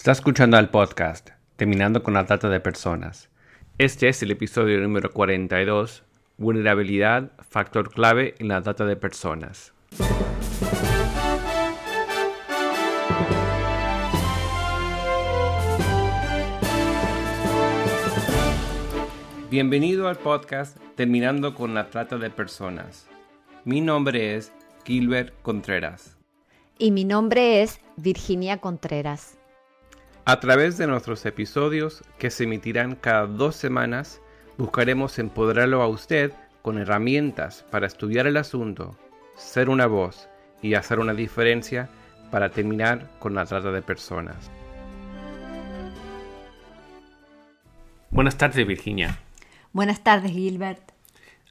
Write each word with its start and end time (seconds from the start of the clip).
Está 0.00 0.12
escuchando 0.12 0.56
al 0.56 0.70
podcast 0.70 1.28
Terminando 1.56 2.02
con 2.02 2.14
la 2.14 2.24
Trata 2.24 2.48
de 2.48 2.58
Personas. 2.58 3.28
Este 3.76 4.08
es 4.08 4.22
el 4.22 4.30
episodio 4.30 4.80
número 4.80 5.10
42, 5.12 6.04
Vulnerabilidad, 6.38 7.32
factor 7.46 7.92
clave 7.92 8.34
en 8.38 8.48
la 8.48 8.62
trata 8.62 8.86
de 8.86 8.96
personas. 8.96 9.74
Bienvenido 19.50 20.08
al 20.08 20.16
podcast 20.16 20.78
Terminando 20.94 21.54
con 21.54 21.74
la 21.74 21.90
Trata 21.90 22.16
de 22.16 22.30
Personas. 22.30 23.06
Mi 23.66 23.82
nombre 23.82 24.34
es 24.34 24.50
Gilbert 24.86 25.34
Contreras. 25.42 26.16
Y 26.78 26.90
mi 26.90 27.04
nombre 27.04 27.60
es 27.60 27.80
Virginia 27.98 28.56
Contreras. 28.62 29.39
A 30.26 30.38
través 30.38 30.76
de 30.76 30.86
nuestros 30.86 31.24
episodios, 31.24 32.04
que 32.18 32.30
se 32.30 32.44
emitirán 32.44 32.94
cada 32.94 33.26
dos 33.26 33.56
semanas, 33.56 34.20
buscaremos 34.58 35.18
empoderarlo 35.18 35.82
a 35.82 35.88
usted 35.88 36.32
con 36.62 36.78
herramientas 36.78 37.64
para 37.70 37.86
estudiar 37.86 38.26
el 38.26 38.36
asunto, 38.36 38.96
ser 39.36 39.70
una 39.70 39.86
voz 39.86 40.28
y 40.60 40.74
hacer 40.74 40.98
una 40.98 41.14
diferencia 41.14 41.88
para 42.30 42.50
terminar 42.50 43.08
con 43.18 43.34
la 43.34 43.46
trata 43.46 43.72
de 43.72 43.80
personas. 43.80 44.50
Buenas 48.10 48.36
tardes, 48.36 48.66
Virginia. 48.66 49.18
Buenas 49.72 50.04
tardes, 50.04 50.32
Gilbert. 50.32 50.92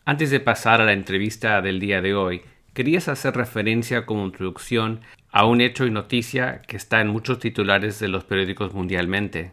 Antes 0.06 0.30
de 0.30 0.40
pasar 0.40 0.80
a 0.80 0.86
la 0.86 0.94
entrevista 0.94 1.62
del 1.62 1.80
día 1.80 2.02
de 2.02 2.14
hoy, 2.14 2.44
querías 2.74 3.08
hacer 3.08 3.36
referencia 3.36 4.06
como 4.06 4.26
introducción 4.26 5.02
a 5.32 5.46
un 5.46 5.62
hecho 5.62 5.86
y 5.86 5.92
noticia 5.92 6.62
que 6.62 6.78
está 6.78 7.02
en 7.02 7.10
muchos 7.10 7.40
titulares 7.40 8.00
de 8.00 8.08
los 8.08 8.24
periódicos 8.24 8.74
mundialmente. 8.74 9.52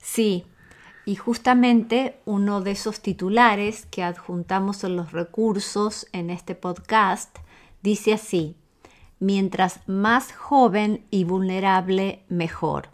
Sí, 0.00 0.44
y 1.04 1.16
justamente 1.16 2.18
uno 2.24 2.60
de 2.60 2.72
esos 2.72 3.00
titulares 3.00 3.86
que 3.86 4.02
adjuntamos 4.02 4.84
en 4.84 4.96
los 4.96 5.12
recursos 5.12 6.06
en 6.12 6.30
este 6.30 6.54
podcast 6.54 7.38
dice 7.82 8.12
así, 8.12 8.56
mientras 9.18 9.80
más 9.86 10.32
joven 10.32 11.04
y 11.10 11.24
vulnerable, 11.24 12.24
mejor. 12.28 12.90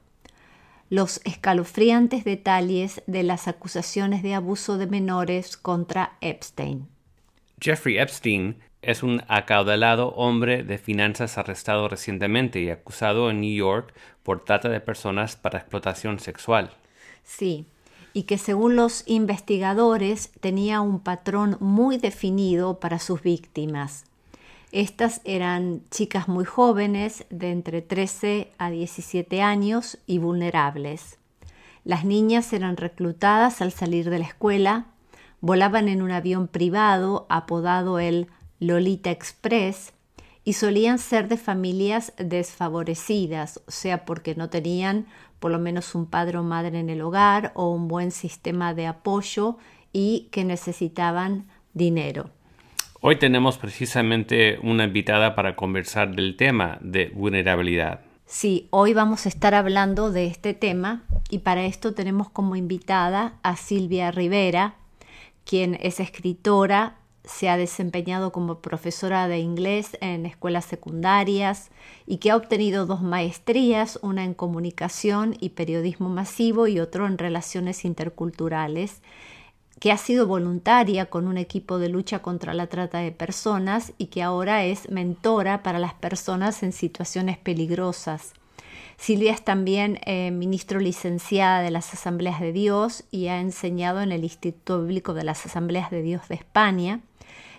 Los 0.90 1.22
escalofriantes 1.24 2.24
detalles 2.24 3.02
de 3.06 3.22
las 3.22 3.48
acusaciones 3.48 4.22
de 4.22 4.34
abuso 4.34 4.76
de 4.76 4.86
menores 4.86 5.56
contra 5.56 6.18
Epstein. 6.20 6.88
Jeffrey 7.58 7.96
Epstein 7.96 8.58
es 8.82 9.04
un 9.04 9.22
acaudalado 9.28 10.08
hombre 10.10 10.64
de 10.64 10.76
finanzas 10.76 11.38
arrestado 11.38 11.88
recientemente 11.88 12.60
y 12.60 12.70
acusado 12.70 13.30
en 13.30 13.40
New 13.40 13.54
York 13.54 13.94
por 14.24 14.44
trata 14.44 14.68
de 14.68 14.80
personas 14.80 15.36
para 15.36 15.60
explotación 15.60 16.18
sexual. 16.18 16.70
Sí, 17.22 17.66
y 18.12 18.24
que 18.24 18.38
según 18.38 18.76
los 18.76 19.04
investigadores 19.06 20.30
tenía 20.40 20.80
un 20.80 21.00
patrón 21.00 21.56
muy 21.60 21.96
definido 21.96 22.80
para 22.80 22.98
sus 22.98 23.22
víctimas. 23.22 24.04
Estas 24.72 25.20
eran 25.24 25.82
chicas 25.90 26.28
muy 26.28 26.44
jóvenes, 26.44 27.26
de 27.30 27.52
entre 27.52 27.82
13 27.82 28.52
a 28.58 28.70
17 28.70 29.42
años 29.42 29.98
y 30.06 30.18
vulnerables. 30.18 31.18
Las 31.84 32.04
niñas 32.04 32.52
eran 32.52 32.76
reclutadas 32.76 33.60
al 33.60 33.72
salir 33.72 34.08
de 34.08 34.18
la 34.18 34.26
escuela, 34.26 34.86
volaban 35.40 35.88
en 35.88 36.00
un 36.00 36.10
avión 36.10 36.48
privado 36.48 37.26
apodado 37.28 37.98
el 37.98 38.28
Lolita 38.62 39.10
Express 39.10 39.92
y 40.44 40.52
solían 40.52 40.98
ser 40.98 41.28
de 41.28 41.36
familias 41.36 42.12
desfavorecidas, 42.16 43.60
o 43.66 43.70
sea, 43.70 44.04
porque 44.04 44.34
no 44.36 44.50
tenían 44.50 45.06
por 45.40 45.50
lo 45.50 45.58
menos 45.58 45.96
un 45.96 46.06
padre 46.06 46.38
o 46.38 46.44
madre 46.44 46.78
en 46.78 46.88
el 46.88 47.02
hogar 47.02 47.50
o 47.54 47.70
un 47.70 47.88
buen 47.88 48.12
sistema 48.12 48.72
de 48.72 48.86
apoyo 48.86 49.56
y 49.92 50.28
que 50.30 50.44
necesitaban 50.44 51.46
dinero. 51.74 52.30
Hoy 53.00 53.16
tenemos 53.16 53.58
precisamente 53.58 54.60
una 54.62 54.84
invitada 54.84 55.34
para 55.34 55.56
conversar 55.56 56.14
del 56.14 56.36
tema 56.36 56.78
de 56.80 57.10
vulnerabilidad. 57.12 58.00
Sí, 58.26 58.68
hoy 58.70 58.94
vamos 58.94 59.26
a 59.26 59.28
estar 59.28 59.54
hablando 59.54 60.12
de 60.12 60.26
este 60.26 60.54
tema 60.54 61.02
y 61.28 61.40
para 61.40 61.64
esto 61.64 61.94
tenemos 61.94 62.30
como 62.30 62.54
invitada 62.54 63.34
a 63.42 63.56
Silvia 63.56 64.12
Rivera, 64.12 64.76
quien 65.44 65.76
es 65.82 65.98
escritora 65.98 66.94
se 67.24 67.48
ha 67.48 67.56
desempeñado 67.56 68.32
como 68.32 68.58
profesora 68.58 69.28
de 69.28 69.38
inglés 69.38 69.96
en 70.00 70.26
escuelas 70.26 70.64
secundarias 70.64 71.70
y 72.06 72.16
que 72.16 72.30
ha 72.30 72.36
obtenido 72.36 72.84
dos 72.84 73.02
maestrías, 73.02 73.98
una 74.02 74.24
en 74.24 74.34
comunicación 74.34 75.36
y 75.38 75.50
periodismo 75.50 76.08
masivo 76.08 76.66
y 76.66 76.80
otro 76.80 77.06
en 77.06 77.18
relaciones 77.18 77.84
interculturales, 77.84 79.02
que 79.78 79.92
ha 79.92 79.96
sido 79.96 80.26
voluntaria 80.26 81.06
con 81.06 81.26
un 81.26 81.38
equipo 81.38 81.78
de 81.78 81.88
lucha 81.88 82.20
contra 82.20 82.54
la 82.54 82.66
trata 82.66 82.98
de 82.98 83.12
personas 83.12 83.92
y 83.98 84.06
que 84.06 84.22
ahora 84.22 84.64
es 84.64 84.90
mentora 84.90 85.62
para 85.62 85.78
las 85.78 85.94
personas 85.94 86.62
en 86.62 86.72
situaciones 86.72 87.38
peligrosas. 87.38 88.32
Silvia 88.96 89.32
es 89.32 89.44
también 89.44 89.98
eh, 90.06 90.30
ministro 90.30 90.78
licenciada 90.78 91.62
de 91.62 91.72
las 91.72 91.92
Asambleas 91.92 92.40
de 92.40 92.52
Dios 92.52 93.04
y 93.10 93.26
ha 93.26 93.40
enseñado 93.40 94.00
en 94.00 94.12
el 94.12 94.22
Instituto 94.22 94.82
Bíblico 94.82 95.14
de 95.14 95.24
las 95.24 95.44
Asambleas 95.44 95.90
de 95.90 96.02
Dios 96.02 96.28
de 96.28 96.36
España 96.36 97.00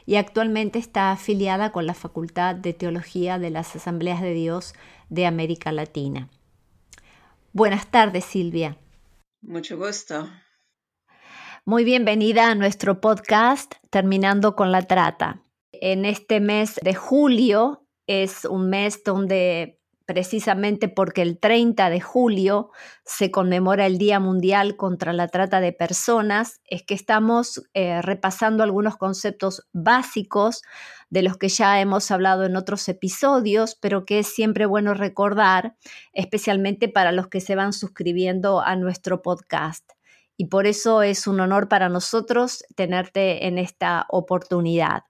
y 0.05 0.15
actualmente 0.15 0.79
está 0.79 1.11
afiliada 1.11 1.71
con 1.71 1.85
la 1.85 1.93
Facultad 1.93 2.55
de 2.55 2.73
Teología 2.73 3.39
de 3.39 3.49
las 3.49 3.75
Asambleas 3.75 4.21
de 4.21 4.33
Dios 4.33 4.73
de 5.09 5.25
América 5.25 5.71
Latina. 5.71 6.29
Buenas 7.51 7.89
tardes, 7.91 8.25
Silvia. 8.25 8.77
Mucho 9.41 9.77
gusto. 9.77 10.29
Muy 11.65 11.83
bienvenida 11.83 12.49
a 12.49 12.55
nuestro 12.55 12.99
podcast 12.99 13.75
Terminando 13.89 14.55
con 14.55 14.71
la 14.71 14.81
Trata. 14.81 15.43
En 15.71 16.05
este 16.05 16.39
mes 16.39 16.79
de 16.83 16.93
julio 16.93 17.87
es 18.07 18.45
un 18.45 18.69
mes 18.69 19.03
donde 19.03 19.79
precisamente 20.05 20.89
porque 20.89 21.21
el 21.21 21.39
30 21.39 21.89
de 21.89 22.01
julio 22.01 22.71
se 23.05 23.31
conmemora 23.31 23.85
el 23.85 23.97
Día 23.97 24.19
Mundial 24.19 24.75
contra 24.75 25.13
la 25.13 25.27
Trata 25.27 25.61
de 25.61 25.71
Personas, 25.71 26.61
es 26.65 26.83
que 26.83 26.93
estamos 26.93 27.63
eh, 27.73 28.01
repasando 28.01 28.63
algunos 28.63 28.97
conceptos 28.97 29.67
básicos 29.71 30.61
de 31.09 31.21
los 31.21 31.37
que 31.37 31.49
ya 31.49 31.79
hemos 31.79 32.11
hablado 32.11 32.43
en 32.45 32.55
otros 32.55 32.87
episodios, 32.89 33.75
pero 33.75 34.05
que 34.05 34.19
es 34.19 34.27
siempre 34.27 34.65
bueno 34.65 34.93
recordar, 34.93 35.75
especialmente 36.11 36.89
para 36.89 37.11
los 37.11 37.27
que 37.27 37.39
se 37.39 37.55
van 37.55 37.71
suscribiendo 37.71 38.61
a 38.61 38.75
nuestro 38.75 39.21
podcast. 39.21 39.89
Y 40.35 40.45
por 40.45 40.65
eso 40.65 41.03
es 41.03 41.27
un 41.27 41.39
honor 41.39 41.69
para 41.69 41.89
nosotros 41.89 42.65
tenerte 42.75 43.45
en 43.45 43.59
esta 43.59 44.05
oportunidad. 44.09 45.03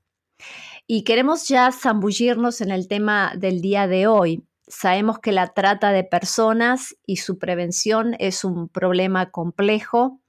Y 0.86 1.06
queremos 1.06 1.48
ya 1.48 1.72
zambullirnos 1.72 2.60
en 2.60 2.72
el 2.72 2.90
tema 2.90 3.34
del 3.38 3.62
día 3.62 3.88
de 3.88 4.08
hoy 4.08 4.44
Sabemos 4.68 5.20
que 5.20 5.32
la 5.32 5.54
trata 5.54 5.92
de 5.92 6.04
personas 6.04 6.96
y 7.06 7.18
su 7.18 7.38
prevención 7.38 8.16
es 8.20 8.44
un 8.44 8.70
problema 8.70 9.32
complejo 9.32 10.22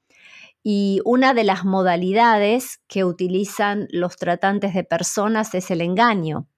y 0.63 1.01
una 1.05 1.35
de 1.35 1.45
las 1.45 1.65
modalidades 1.65 2.81
que 2.89 3.05
utilizan 3.05 3.87
los 3.91 4.17
tratantes 4.17 4.75
de 4.75 4.83
personas 4.83 5.55
es 5.55 5.71
el 5.71 5.83
engaño. 5.83 6.49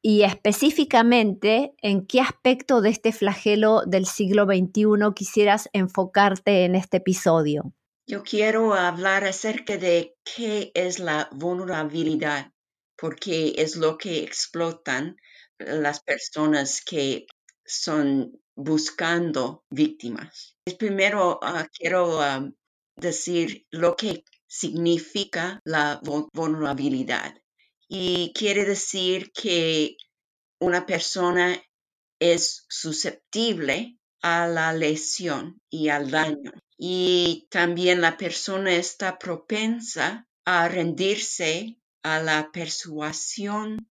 Y 0.00 0.22
específicamente, 0.22 1.74
¿en 1.82 2.06
qué 2.06 2.20
aspecto 2.20 2.80
de 2.80 2.90
este 2.90 3.12
flagelo 3.12 3.82
del 3.84 4.06
siglo 4.06 4.44
XXI 4.44 5.12
quisieras 5.14 5.68
enfocarte 5.72 6.64
en 6.64 6.76
este 6.76 6.98
episodio? 6.98 7.72
Yo 8.06 8.22
quiero 8.22 8.74
hablar 8.74 9.24
acerca 9.24 9.76
de 9.76 10.14
qué 10.24 10.70
es 10.74 10.98
la 10.98 11.28
vulnerabilidad, 11.32 12.52
porque 12.96 13.54
es 13.56 13.76
lo 13.76 13.98
que 13.98 14.22
explotan 14.22 15.16
las 15.58 16.00
personas 16.00 16.82
que 16.84 17.26
son 17.64 18.40
buscando 18.54 19.64
víctimas. 19.70 20.56
Primero 20.78 21.38
ah, 21.42 21.68
quiero 21.72 22.20
ah, 22.20 22.48
decir 22.96 23.66
lo 23.70 23.96
que 23.96 24.24
significa 24.46 25.60
la 25.64 26.00
vulnerabilidad. 26.02 27.34
Y 27.88 28.32
quiere 28.34 28.64
decir 28.64 29.32
que 29.32 29.96
una 30.60 30.86
persona 30.86 31.62
es 32.18 32.64
susceptible 32.68 33.98
a 34.22 34.48
la 34.48 34.72
lesión 34.72 35.60
y 35.70 35.88
al 35.88 36.10
daño. 36.10 36.52
Y 36.76 37.46
también 37.50 38.00
la 38.00 38.16
persona 38.16 38.72
está 38.72 39.18
propensa 39.18 40.26
a 40.44 40.68
rendirse 40.68 41.78
a 42.02 42.20
la 42.20 42.50
persuasión 42.52 43.88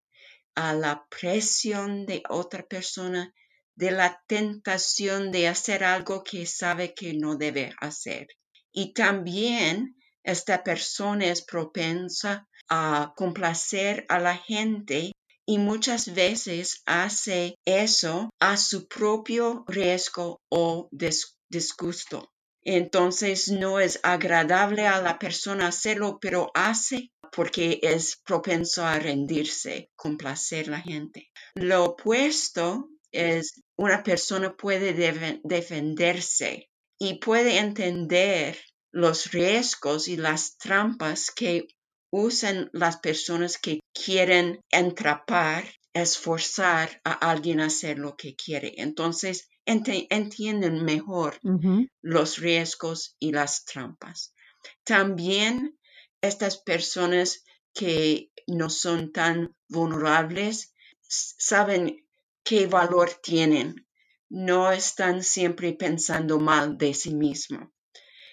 a 0.56 0.72
la 0.72 1.06
presión 1.08 2.06
de 2.06 2.22
otra 2.28 2.66
persona, 2.66 3.32
de 3.76 3.90
la 3.92 4.20
tentación 4.26 5.30
de 5.30 5.48
hacer 5.48 5.84
algo 5.84 6.24
que 6.24 6.46
sabe 6.46 6.94
que 6.94 7.12
no 7.12 7.36
debe 7.36 7.72
hacer. 7.80 8.26
Y 8.72 8.94
también 8.94 9.94
esta 10.24 10.64
persona 10.64 11.26
es 11.26 11.42
propensa 11.42 12.48
a 12.68 13.12
complacer 13.16 14.04
a 14.08 14.18
la 14.18 14.36
gente 14.36 15.12
y 15.46 15.58
muchas 15.58 16.12
veces 16.12 16.82
hace 16.86 17.54
eso 17.64 18.30
a 18.40 18.56
su 18.56 18.88
propio 18.88 19.64
riesgo 19.68 20.40
o 20.48 20.88
disgusto. 21.48 22.32
Entonces 22.62 23.48
no 23.48 23.78
es 23.78 24.00
agradable 24.02 24.88
a 24.88 25.00
la 25.00 25.20
persona 25.20 25.68
hacerlo, 25.68 26.18
pero 26.20 26.50
hace 26.52 27.12
porque 27.36 27.78
es 27.82 28.16
propenso 28.24 28.84
a 28.84 28.98
rendirse, 28.98 29.90
complacer 29.94 30.68
a 30.68 30.70
la 30.70 30.80
gente. 30.80 31.30
Lo 31.54 31.84
opuesto 31.84 32.88
es 33.12 33.62
una 33.76 34.02
persona 34.02 34.56
puede 34.56 34.94
defenderse 35.44 36.70
y 36.98 37.18
puede 37.18 37.58
entender 37.58 38.58
los 38.90 39.30
riesgos 39.32 40.08
y 40.08 40.16
las 40.16 40.56
trampas 40.56 41.30
que 41.30 41.66
usan 42.10 42.70
las 42.72 42.96
personas 43.00 43.58
que 43.58 43.80
quieren 43.92 44.60
entrapar, 44.70 45.64
esforzar 45.92 47.02
a 47.04 47.12
alguien 47.12 47.60
a 47.60 47.66
hacer 47.66 47.98
lo 47.98 48.16
que 48.16 48.34
quiere. 48.34 48.72
Entonces, 48.78 49.50
entienden 49.66 50.84
mejor 50.84 51.38
los 52.00 52.38
riesgos 52.38 53.14
y 53.18 53.32
las 53.32 53.66
trampas. 53.66 54.32
También 54.84 55.76
estas 56.26 56.58
personas 56.58 57.44
que 57.72 58.30
no 58.46 58.70
son 58.70 59.12
tan 59.12 59.54
vulnerables 59.68 60.74
saben 61.02 62.06
qué 62.42 62.66
valor 62.66 63.10
tienen. 63.22 63.86
No 64.28 64.72
están 64.72 65.22
siempre 65.22 65.72
pensando 65.72 66.38
mal 66.38 66.78
de 66.78 66.94
sí 66.94 67.14
mismo. 67.14 67.72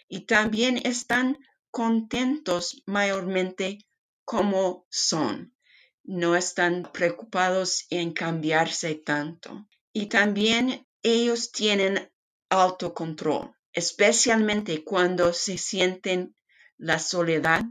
Y 0.07 0.25
también 0.25 0.79
están 0.83 1.37
contentos 1.71 2.83
mayormente 2.85 3.79
como 4.25 4.85
son. 4.89 5.55
No 6.03 6.35
están 6.35 6.89
preocupados 6.91 7.85
en 7.89 8.13
cambiarse 8.13 8.95
tanto. 8.95 9.67
Y 9.93 10.07
también 10.07 10.87
ellos 11.01 11.51
tienen 11.51 12.11
autocontrol, 12.49 13.55
especialmente 13.71 14.83
cuando 14.83 15.33
se 15.33 15.57
sienten 15.57 16.35
la 16.77 16.99
soledad 16.99 17.63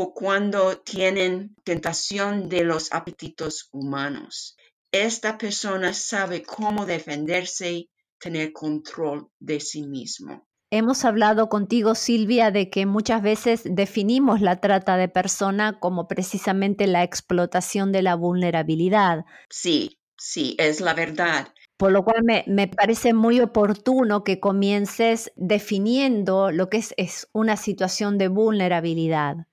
o 0.00 0.14
cuando 0.14 0.78
tienen 0.78 1.56
tentación 1.64 2.48
de 2.48 2.64
los 2.64 2.92
apetitos 2.92 3.68
humanos. 3.72 4.56
Esta 4.92 5.36
persona 5.36 5.92
sabe 5.92 6.42
cómo 6.42 6.86
defenderse 6.86 7.72
y 7.72 7.90
tener 8.18 8.52
control 8.52 9.28
de 9.38 9.60
sí 9.60 9.82
mismo. 9.82 10.46
Hemos 10.70 11.04
hablado 11.04 11.48
contigo, 11.48 11.94
Silvia, 11.94 12.50
de 12.50 12.68
que 12.68 12.84
muchas 12.84 13.22
veces 13.22 13.62
definimos 13.64 14.40
la 14.40 14.60
trata 14.60 14.96
de 14.96 15.08
persona 15.08 15.80
como 15.80 16.06
precisamente 16.06 16.86
la 16.86 17.02
explotación 17.02 17.90
de 17.90 18.02
la 18.02 18.14
vulnerabilidad. 18.14 19.24
Sí, 19.48 19.98
sí, 20.16 20.56
es 20.58 20.80
la 20.80 20.94
verdad. 20.94 21.48
Por 21.78 21.92
lo 21.92 22.04
cual 22.04 22.22
me, 22.24 22.66
parece 22.66 23.14
muy 23.14 23.40
oportuno 23.40 24.24
que 24.24 24.40
comiences 24.40 25.32
definiendo 25.36 26.50
lo 26.50 26.68
que 26.68 26.82
es, 26.96 27.28
una 27.32 27.56
situación 27.56 28.18
de 28.18 28.26
vulnerabilidad. 28.26 29.46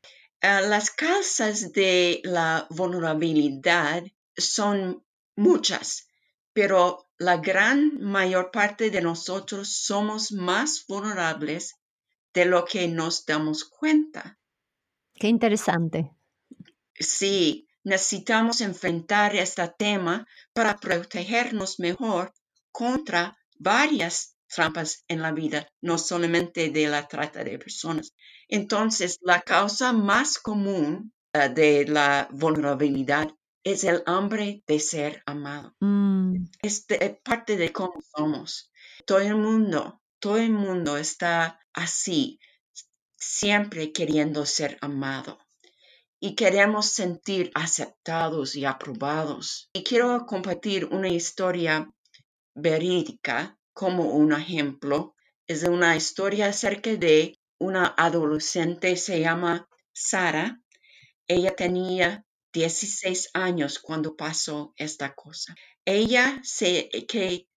Ah, 0.48 0.62
las 0.62 0.92
causas 0.92 1.72
de 1.72 2.22
la 2.24 2.68
vulnerabilidad 2.70 4.04
son 4.38 5.04
muchas, 5.36 6.08
pero 6.54 7.10
la 7.18 7.38
gran 7.38 8.00
mayor 8.00 8.52
parte 8.52 8.92
de 8.92 9.02
nosotros 9.02 9.70
somos 9.70 10.32
más 10.32 10.86
vulnerables 10.88 11.74
de 12.32 12.46
lo 12.46 12.64
que 12.64 12.88
nos 12.88 13.26
damos 13.26 13.64
cuenta. 13.64 14.38
Qué 15.16 15.30
interesante. 15.30 16.12
Sí, 16.94 17.68
necesitamos 17.84 18.62
enfrentar 18.62 19.36
este 19.36 19.68
tema 19.80 20.28
para 20.54 20.78
protegernos 20.78 21.80
mejor 21.80 22.32
contra 22.72 23.36
varias 23.58 24.35
trampas 24.48 25.04
en 25.08 25.22
la 25.22 25.32
vida, 25.32 25.68
no 25.82 25.98
solamente 25.98 26.70
de 26.70 26.88
la 26.88 27.08
trata 27.08 27.44
de 27.44 27.60
personas. 27.60 28.14
Entonces, 28.48 29.18
la 29.22 29.42
causa 29.42 29.94
más 29.94 30.40
común 30.40 31.14
eh, 31.34 31.50
de 31.50 31.86
la 31.88 32.28
vulnerabilidad 32.32 33.28
es 33.64 33.84
el 33.84 34.04
hambre 34.06 34.64
de 34.68 34.80
ser 34.80 35.24
amado. 35.26 35.76
Mm. 35.80 36.46
Es 36.62 36.86
parte 37.24 37.58
de 37.58 37.72
cómo 37.72 37.96
somos. 38.16 38.72
Todo 39.06 39.20
el 39.20 39.36
mundo, 39.36 40.02
todo 40.20 40.38
el 40.38 40.52
mundo 40.52 40.98
está 40.98 41.60
así, 41.74 42.40
siempre 43.18 43.92
queriendo 43.92 44.46
ser 44.46 44.78
amado 44.82 45.40
y 46.20 46.36
queremos 46.36 46.88
sentir 46.88 47.52
aceptados 47.54 48.56
y 48.56 48.66
aprobados. 48.66 49.70
Y 49.74 49.84
quiero 49.84 50.26
compartir 50.26 50.86
una 50.86 51.10
historia 51.10 51.88
verídica 52.56 53.58
como 53.76 54.14
un 54.14 54.32
ejemplo. 54.32 55.16
Es 55.48 55.64
una 55.64 55.98
historia 55.98 56.48
acerca 56.48 56.96
de 56.96 57.38
una 57.60 57.94
adolescente, 57.98 58.96
se 58.96 59.20
llama 59.20 59.68
Sara. 59.94 60.62
Ella 61.28 61.54
tenía 61.56 62.26
16 62.54 63.32
años 63.34 63.80
cuando 63.80 64.16
pasó 64.16 64.74
esta 64.78 65.14
cosa. 65.14 65.56
Ella 65.84 66.40
se, 66.42 66.90
que, 67.08 67.50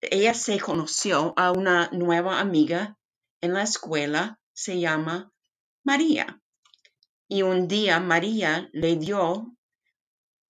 ella 0.00 0.32
se 0.32 0.58
conoció 0.58 1.34
a 1.36 1.52
una 1.52 1.90
nueva 1.92 2.40
amiga 2.40 2.96
en 3.42 3.52
la 3.52 3.62
escuela, 3.62 4.40
se 4.54 4.80
llama 4.80 5.30
María. 5.84 6.40
Y 7.28 7.42
un 7.42 7.68
día 7.68 8.00
María 8.00 8.70
le 8.72 8.96
dio 8.96 9.54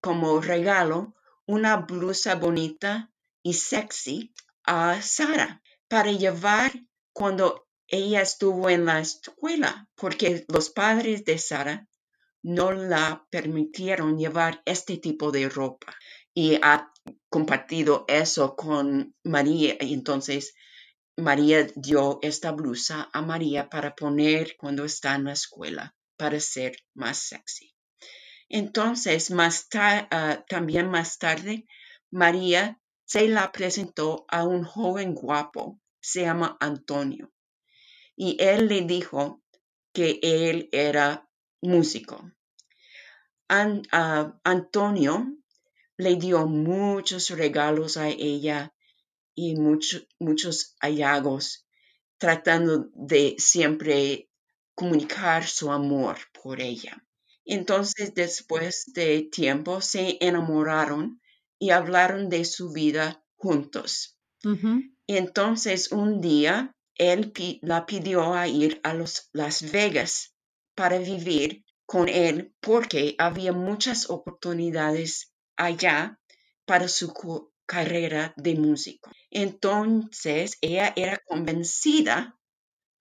como 0.01 0.41
regalo 0.41 1.17
una 1.47 1.79
blusa 1.79 2.37
bonita 2.37 3.11
y 3.43 3.55
sexy 3.55 4.33
a 4.67 5.01
Sara 5.03 5.63
para 5.89 6.13
llevar 6.13 6.73
cuando 7.13 7.67
ella 7.89 8.21
estuvo 8.21 8.69
en 8.69 8.85
la 8.85 9.01
escuela, 9.01 9.89
porque 9.95 10.45
los 10.49 10.71
padres 10.71 11.25
de 11.25 11.39
Sara 11.39 11.89
no 12.43 12.73
la 12.73 13.27
permitieron 13.31 14.19
llevar 14.19 14.63
este 14.65 14.99
tipo 14.99 15.31
de 15.33 15.49
ropa. 15.49 15.95
Y 16.35 16.57
ha 16.63 16.93
compartido 17.29 18.05
eso 18.09 18.57
con 18.57 19.15
María 19.25 19.77
y 19.81 19.95
entonces 19.95 20.55
María 21.17 21.67
dio 21.75 22.19
esta 22.21 22.53
blusa 22.53 23.09
a 23.13 23.23
María 23.23 23.71
para 23.71 23.95
poner 23.95 24.55
cuando 24.59 24.85
está 24.85 25.15
en 25.15 25.25
la 25.25 25.33
escuela 25.33 25.95
para 26.17 26.39
ser 26.41 26.77
más 26.95 27.19
sexy. 27.19 27.75
Entonces, 28.49 29.31
más 29.31 29.67
ah, 29.75 30.45
también 30.49 30.91
más 30.91 31.19
tarde, 31.19 31.67
María 32.11 32.79
se 33.07 33.29
la 33.29 33.53
presentó 33.53 34.27
a 34.29 34.45
un 34.45 34.65
joven 34.65 35.15
guapo, 35.15 35.81
se 36.01 36.23
llama 36.23 36.57
Antonio, 36.61 37.33
y 38.17 38.37
él 38.41 38.69
le 38.69 38.83
dijo 38.83 39.43
que 39.93 40.19
él 40.23 40.69
era 40.73 41.29
músico. 41.63 42.33
Ah, 43.49 44.39
Antonio 44.43 45.25
le 45.97 46.17
dio 46.17 46.47
muchos 46.47 47.31
regalos 47.31 47.97
a 47.97 48.09
ella 48.09 48.75
y 49.35 49.55
muchos 49.55 50.77
hallazgos, 50.81 51.67
tratando 52.19 52.89
de 52.93 53.37
siempre 53.39 54.29
comunicar 54.75 55.47
su 55.47 55.71
amor 55.71 56.19
por 56.33 56.61
ella. 56.61 57.03
Entonces, 57.45 58.15
después 58.15 58.93
de 58.95 59.23
tiempo, 59.31 59.81
se 59.81 60.19
enamoraron 60.21 61.21
y 61.59 61.71
hablaron 61.71 62.29
de 62.29 62.45
su 62.45 62.73
vida 62.73 63.25
juntos. 63.37 64.19
Entonces, 65.07 65.93
un 65.93 66.21
día, 66.21 66.75
él 66.95 67.33
la 67.63 67.87
pidió 67.87 68.35
a 68.35 68.47
ir 68.49 68.81
a 68.85 68.95
los, 68.95 69.29
Las 69.33 69.71
Vegas 69.71 70.35
para 70.75 70.99
vivir 70.99 71.65
con 71.85 72.09
él 72.09 72.55
porque 72.61 73.15
había 73.19 73.53
muchas 73.53 74.11
oportunidades 74.11 75.33
allá 75.57 76.21
para 76.65 76.89
su 76.89 77.13
carrera 77.67 78.35
de 78.37 78.55
músico. 78.55 79.11
Entonces, 79.31 80.59
ella 80.61 80.93
era 80.97 81.21
convencida 81.27 82.37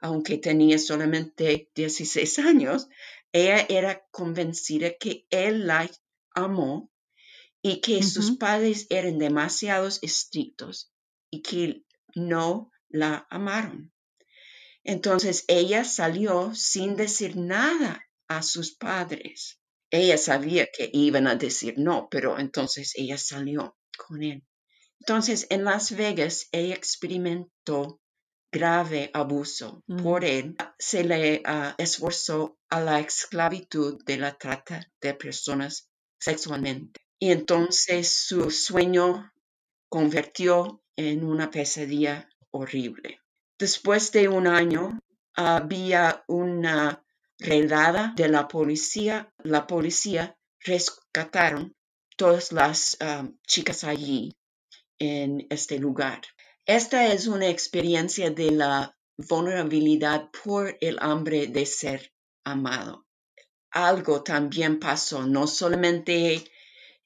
aunque 0.05 0.37
tenía 0.37 0.77
solamente 0.77 1.71
16 1.73 2.39
años, 2.39 2.87
ella 3.31 3.65
era 3.67 4.05
convencida 4.11 4.91
que 4.99 5.25
él 5.29 5.67
la 5.67 5.89
amó 6.31 6.91
y 7.67 7.81
que 7.81 8.03
sus 8.03 8.37
padres 8.37 8.85
eran 8.91 9.17
demasiado 9.17 9.87
estrictos 9.87 10.93
y 11.31 11.41
que 11.41 11.83
no 12.13 12.69
la 12.89 13.25
amaron. 13.31 13.91
Entonces 14.83 15.45
ella 15.47 15.83
salió 15.83 16.53
sin 16.53 16.95
decir 16.95 17.35
nada 17.35 18.07
a 18.27 18.43
sus 18.43 18.75
padres. 18.75 19.59
Ella 19.89 20.19
sabía 20.19 20.67
que 20.71 20.91
iban 20.93 21.25
a 21.25 21.37
decir 21.37 21.73
no, 21.77 22.07
pero 22.11 22.37
entonces 22.37 22.93
ella 22.97 23.17
salió 23.17 23.75
con 23.97 24.21
él. 24.21 24.45
Entonces 24.99 25.47
en 25.49 25.63
Las 25.63 25.95
Vegas 25.95 26.47
ella 26.51 26.75
experimentó 26.75 27.99
grave 28.51 29.09
abuso. 29.11 29.83
Por 30.03 30.23
él 30.23 30.55
se 30.77 31.03
le 31.03 31.41
ah, 31.45 31.73
esforzó 31.79 32.59
a 32.69 32.79
la 32.79 32.99
esclavitud 32.99 34.03
de 34.05 34.17
la 34.17 34.37
trata 34.37 34.87
de 35.01 35.15
personas 35.15 35.89
sexualmente. 36.19 37.04
Y 37.19 37.31
entonces 37.31 38.09
su 38.09 38.51
sueño 38.51 39.31
convirtió 39.89 40.83
en 40.95 41.23
una 41.23 41.49
pesadilla 41.49 42.29
horrible. 42.51 43.19
Después 43.57 44.11
de 44.11 44.27
un 44.27 44.47
año, 44.47 44.99
había 45.33 46.23
una 46.27 47.03
redada 47.39 48.13
de 48.15 48.29
la 48.29 48.47
policía. 48.47 49.31
La 49.43 49.67
policía 49.67 50.37
rescataron 50.59 51.75
todas 52.17 52.51
las 52.51 52.97
um, 53.01 53.37
chicas 53.45 53.83
allí 53.83 54.35
en 54.99 55.45
este 55.49 55.79
lugar. 55.79 56.21
Esta 56.65 57.13
es 57.13 57.27
una 57.27 57.47
experiencia 57.47 58.31
de 58.31 58.51
la 58.51 58.97
vulnerabilidad 59.17 60.29
por 60.43 60.77
el 60.81 60.97
hambre 60.99 61.47
de 61.47 61.65
ser 61.65 62.11
amado. 62.43 63.05
Algo 63.71 64.23
también 64.23 64.79
pasó, 64.79 65.25
no 65.25 65.47
solamente 65.47 66.43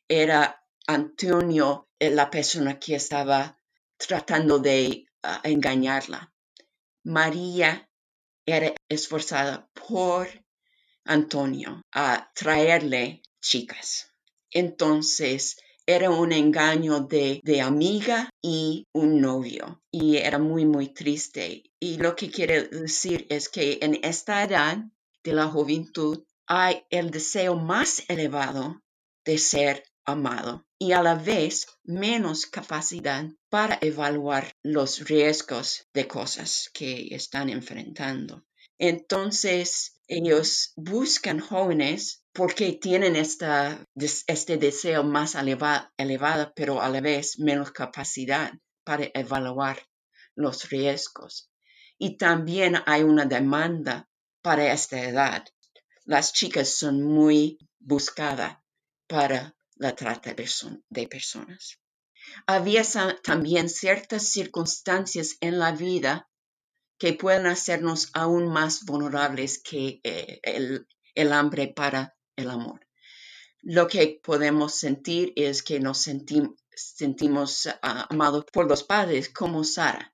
era 0.09 0.61
Antonio 0.87 1.87
la 1.99 2.29
persona 2.29 2.79
que 2.79 2.95
estaba 2.95 3.57
tratando 3.97 4.59
de 4.59 5.05
uh, 5.23 5.47
engañarla. 5.47 6.33
María 7.03 7.87
era 8.45 8.73
esforzada 8.89 9.69
por 9.73 10.27
Antonio 11.05 11.81
a 11.93 12.31
traerle 12.33 13.21
chicas. 13.41 14.11
Entonces, 14.51 15.57
era 15.85 16.09
un 16.09 16.31
engaño 16.31 17.01
de, 17.01 17.39
de, 17.43 17.61
amiga 17.61 18.29
y 18.41 18.85
un 18.93 19.21
novio 19.21 19.81
y 19.91 20.17
era 20.17 20.39
muy, 20.39 20.65
muy 20.65 20.89
triste. 20.89 21.63
Y 21.79 21.97
lo 21.97 22.15
que 22.15 22.29
quiere 22.29 22.63
decir 22.63 23.25
es 23.29 23.49
que 23.49 23.79
en 23.81 23.99
esta 24.03 24.43
edad 24.43 24.77
de 25.23 25.33
la 25.33 25.47
juventud 25.47 26.23
hay 26.47 26.83
el 26.89 27.11
deseo 27.11 27.55
más 27.55 28.03
elevado 28.07 28.81
de 29.25 29.37
ser 29.37 29.83
amado 30.09 30.65
y 30.77 30.93
a 30.93 31.01
la 31.01 31.15
vez 31.15 31.67
menos 31.83 32.45
capacidad 32.45 33.25
para 33.49 33.77
evaluar 33.81 34.53
los 34.63 35.07
riesgos 35.07 35.87
de 35.93 36.07
cosas 36.07 36.69
que 36.73 37.13
están 37.13 37.49
enfrentando. 37.49 38.45
Entonces, 38.77 39.99
ellos 40.07 40.71
buscan 40.77 41.39
jóvenes 41.39 42.23
porque 42.33 42.71
tienen 42.71 43.15
esta, 43.17 43.85
este 44.27 44.57
deseo 44.57 45.03
más 45.03 45.35
elevado, 45.35 46.53
pero 46.55 46.81
a 46.81 46.89
la 46.89 47.01
vez 47.01 47.37
menos 47.39 47.71
capacidad 47.71 48.53
para 48.85 49.09
evaluar 49.13 49.85
los 50.35 50.69
riesgos. 50.69 51.51
Y 51.97 52.17
también 52.17 52.77
hay 52.85 53.03
una 53.03 53.25
demanda 53.25 54.07
para 54.41 54.71
esta 54.71 55.03
edad. 55.03 55.43
Las 56.05 56.31
chicas 56.31 56.69
son 56.69 57.03
muy 57.03 57.57
buscadas 57.79 58.57
para 59.07 59.53
la 59.79 59.95
trata 59.95 60.35
de 60.89 61.07
personas. 61.07 61.79
Había 62.45 62.83
también 63.23 63.69
ciertas 63.69 64.27
circunstancias 64.27 65.37
en 65.41 65.57
la 65.57 65.71
vida 65.71 66.29
que 66.99 67.13
pueden 67.13 67.47
hacernos 67.47 68.09
aún 68.13 68.49
más 68.49 68.85
vulnerables 68.85 69.57
que 69.57 70.01
eh, 70.03 70.39
el 71.15 71.33
hambre 71.33 71.73
para 71.75 72.15
el 72.35 72.49
amor. 72.51 72.85
Lo 73.61 73.87
que 73.87 74.19
podemos 74.23 74.75
sentir 74.75 75.33
es 75.35 75.63
que 75.63 75.79
nos 75.79 75.97
sentimos 75.99 77.67
ah, 77.81 78.07
amados 78.09 78.45
por 78.51 78.67
los 78.67 78.83
padres 78.83 79.29
como 79.29 79.63
Sara. 79.63 80.13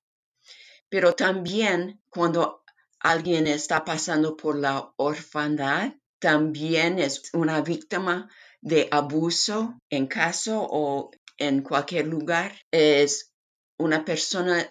Pero 0.90 1.14
también 1.14 2.02
cuando 2.10 2.64
alguien 3.00 3.48
está 3.48 3.84
pasando 3.84 4.36
por 4.36 4.58
la 4.58 4.94
orfandad, 4.98 5.94
también 6.20 6.98
es 6.98 7.22
una 7.34 7.62
víctima 7.62 8.30
de 8.66 8.88
abuso 8.90 9.80
en 9.92 10.08
casa 10.08 10.58
o 10.58 11.12
en 11.38 11.62
cualquier 11.62 12.08
lugar. 12.08 12.52
Es 12.72 13.32
una 13.78 14.04
persona 14.04 14.68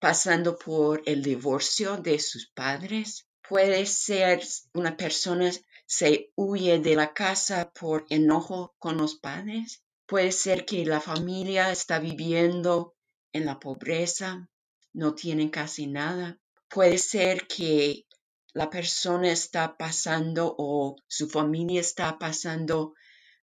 pasando 0.00 0.58
por 0.58 1.00
el 1.06 1.22
divorcio 1.22 1.96
de 1.96 2.18
sus 2.18 2.48
padres. 2.48 3.28
Puede 3.48 3.86
ser 3.86 4.42
una 4.74 4.96
persona 4.96 5.52
se 5.86 6.32
huye 6.34 6.80
de 6.80 6.96
la 6.96 7.14
casa 7.14 7.70
por 7.70 8.04
enojo 8.10 8.74
con 8.80 8.96
los 8.96 9.14
padres. 9.14 9.84
Puede 10.06 10.32
ser 10.32 10.64
que 10.64 10.84
la 10.84 11.00
familia 11.00 11.70
está 11.70 12.00
viviendo 12.00 12.96
en 13.32 13.46
la 13.46 13.60
pobreza, 13.60 14.48
no 14.92 15.14
tienen 15.14 15.50
casi 15.50 15.86
nada. 15.86 16.36
Puede 16.68 16.98
ser 16.98 17.46
que 17.46 18.06
la 18.54 18.68
persona 18.70 19.30
está 19.30 19.76
pasando 19.76 20.52
o 20.58 20.96
su 21.06 21.28
familia 21.28 21.80
está 21.80 22.18
pasando 22.18 22.94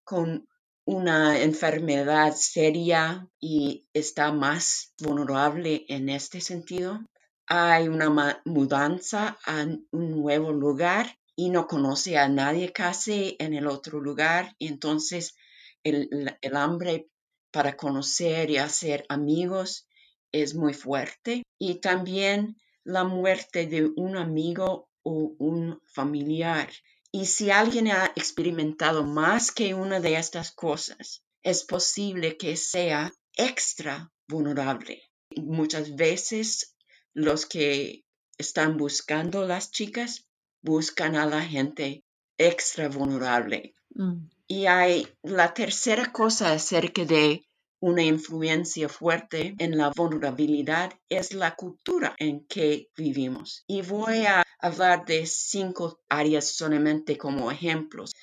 con 0.04 0.48
una 0.86 1.42
enfermedad 1.42 2.34
seria 2.36 3.28
y 3.40 3.88
está 3.94 4.32
más 4.32 4.94
vulnerable 5.00 5.86
en 5.88 6.10
este 6.10 6.42
sentido. 6.42 7.00
Hay 7.48 7.88
una 7.88 8.42
mudanza 8.46 9.38
a 9.46 9.66
un 9.92 10.12
nuevo 10.12 10.52
lugar 10.52 11.18
y 11.36 11.50
no 11.50 11.68
conoce 11.68 12.18
a 12.18 12.28
nadie 12.28 12.72
casi 12.72 13.36
en 13.40 13.54
el 13.54 13.68
otro 13.68 14.00
lugar. 14.00 14.56
entonces 14.60 15.36
el, 15.84 16.38
hambre 16.54 17.10
para 17.52 17.76
conocer 17.76 18.50
y 18.50 18.58
hacer 18.58 19.06
amigos 19.10 19.88
es 20.32 20.56
muy 20.56 20.74
fuerte. 20.74 21.44
Y 21.60 21.76
también 21.76 22.58
la 22.84 23.04
muerte 23.04 23.68
de 23.68 23.92
un 23.96 24.18
amigo 24.18 24.90
o 25.04 25.36
un 25.38 25.80
familiar. 25.86 26.70
Y 27.16 27.28
si 27.28 27.52
alguien 27.52 27.90
ha 27.90 28.12
experimentado 28.16 29.04
más 29.04 29.52
que 29.52 29.76
una 29.76 30.00
de 30.00 30.16
estas 30.16 30.52
cosas, 30.52 31.24
es 31.44 31.64
posible 31.64 32.38
que 32.38 32.58
sea 32.58 33.14
extra 33.36 34.12
vulnerable. 34.28 35.04
Muchas 35.38 35.96
veces 35.96 36.76
los 37.14 37.46
que 37.46 38.04
están 38.40 38.78
buscando 38.78 39.46
las 39.46 39.70
chicas 39.70 40.28
buscan 40.64 41.16
a 41.16 41.28
la 41.28 41.42
gente 41.42 42.04
extra 42.40 42.90
vulnerable. 42.90 43.76
Mm. 43.94 44.30
Y 44.48 44.66
hay 44.66 45.08
la 45.22 45.54
tercera 45.54 46.12
cosa 46.12 46.52
acerca 46.52 47.06
de 47.06 47.46
una 47.80 48.02
influencia 48.02 48.90
fuerte 48.90 49.56
en 49.60 49.78
la 49.78 49.90
vulnerabilidad 49.90 50.94
es 51.10 51.34
la 51.34 51.54
cultura 51.56 52.16
en 52.18 52.46
que 52.48 52.90
vivimos. 52.98 53.66
Y 53.68 53.82
voy 53.82 54.26
a 54.26 54.43
hablar 54.64 55.06
de 55.06 55.26
cinco 55.26 56.00
áreas 56.08 56.48
solamente 56.56 57.18
como 57.18 57.52
ejemplos. 57.52 58.14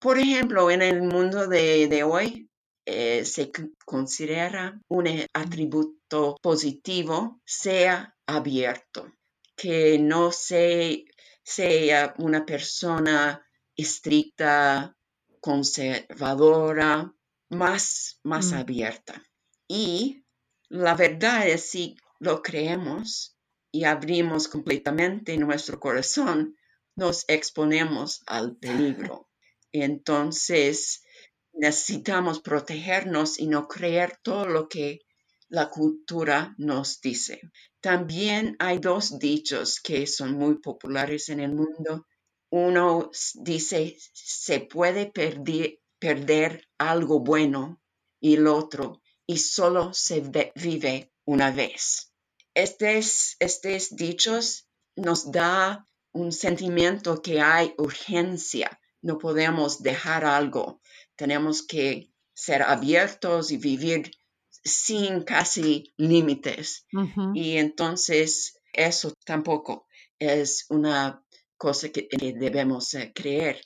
Por 0.00 0.18
ejemplo, 0.18 0.70
en 0.70 0.82
el 0.82 1.02
mundo 1.02 1.46
de, 1.46 2.02
hoy 2.02 2.50
eh, 2.84 3.24
se 3.24 3.52
considera 3.84 4.80
un 4.88 5.06
atributo 5.32 6.36
positivo 6.42 7.40
sea 7.46 8.16
abierto, 8.26 9.12
que 9.56 9.98
no 9.98 10.32
se 10.32 11.04
sea 11.42 12.14
una 12.18 12.44
persona 12.44 13.46
estricta, 13.76 14.96
conservadora, 15.40 17.14
más, 17.48 18.18
más 18.24 18.52
mm. 18.52 18.54
abierta. 18.54 19.22
Y 19.68 20.24
la 20.68 20.94
verdad 20.94 21.48
es 21.48 21.70
si 21.70 21.96
lo 22.18 22.42
creemos 22.42 23.36
y 23.72 23.84
abrimos 23.84 24.48
completamente 24.48 25.36
nuestro 25.36 25.78
corazón, 25.78 26.56
nos 26.96 27.24
exponemos 27.28 28.22
al 28.26 28.56
peligro. 28.56 29.28
Entonces, 29.72 31.02
necesitamos 31.52 32.40
protegernos 32.40 33.38
y 33.38 33.46
no 33.46 33.68
creer 33.68 34.18
todo 34.22 34.46
lo 34.46 34.68
que 34.68 35.00
la 35.48 35.68
cultura 35.68 36.54
nos 36.58 37.00
dice. 37.00 37.40
También 37.80 38.56
hay 38.58 38.78
dos 38.78 39.18
dichos 39.18 39.80
que 39.80 40.06
son 40.06 40.32
muy 40.32 40.60
populares 40.60 41.28
en 41.28 41.40
el 41.40 41.54
mundo. 41.54 42.06
Uno 42.50 43.10
dice, 43.34 43.96
se 44.12 44.60
puede 44.60 45.06
perder, 45.10 46.68
algo 46.78 47.20
bueno 47.20 47.80
y 48.20 48.34
el 48.36 48.46
otro, 48.46 49.02
y 49.26 49.38
solo 49.38 49.92
se 49.92 50.22
vive 50.54 51.12
una 51.24 51.50
vez. 51.50 52.09
Estos, 52.54 53.36
estos 53.38 53.96
dichos 53.96 54.68
nos 54.96 55.30
da 55.30 55.86
un 56.12 56.32
sentimiento 56.32 57.22
que 57.22 57.40
hay 57.40 57.74
urgencia. 57.78 58.80
No 59.02 59.18
podemos 59.18 59.82
dejar 59.82 60.24
algo. 60.24 60.80
Tenemos 61.16 61.62
que 61.62 62.10
ser 62.34 62.62
abiertos 62.62 63.50
y 63.50 63.56
vivir 63.56 64.10
sin 64.64 65.22
casi 65.22 65.94
límites. 65.96 66.86
Y 67.34 67.56
entonces 67.56 68.58
eso 68.72 69.12
tampoco 69.24 69.86
es 70.18 70.66
una 70.68 71.24
cosa 71.56 71.90
que, 71.90 72.08
debemos 72.38 72.94
eh, 72.94 73.12
creer, 73.14 73.60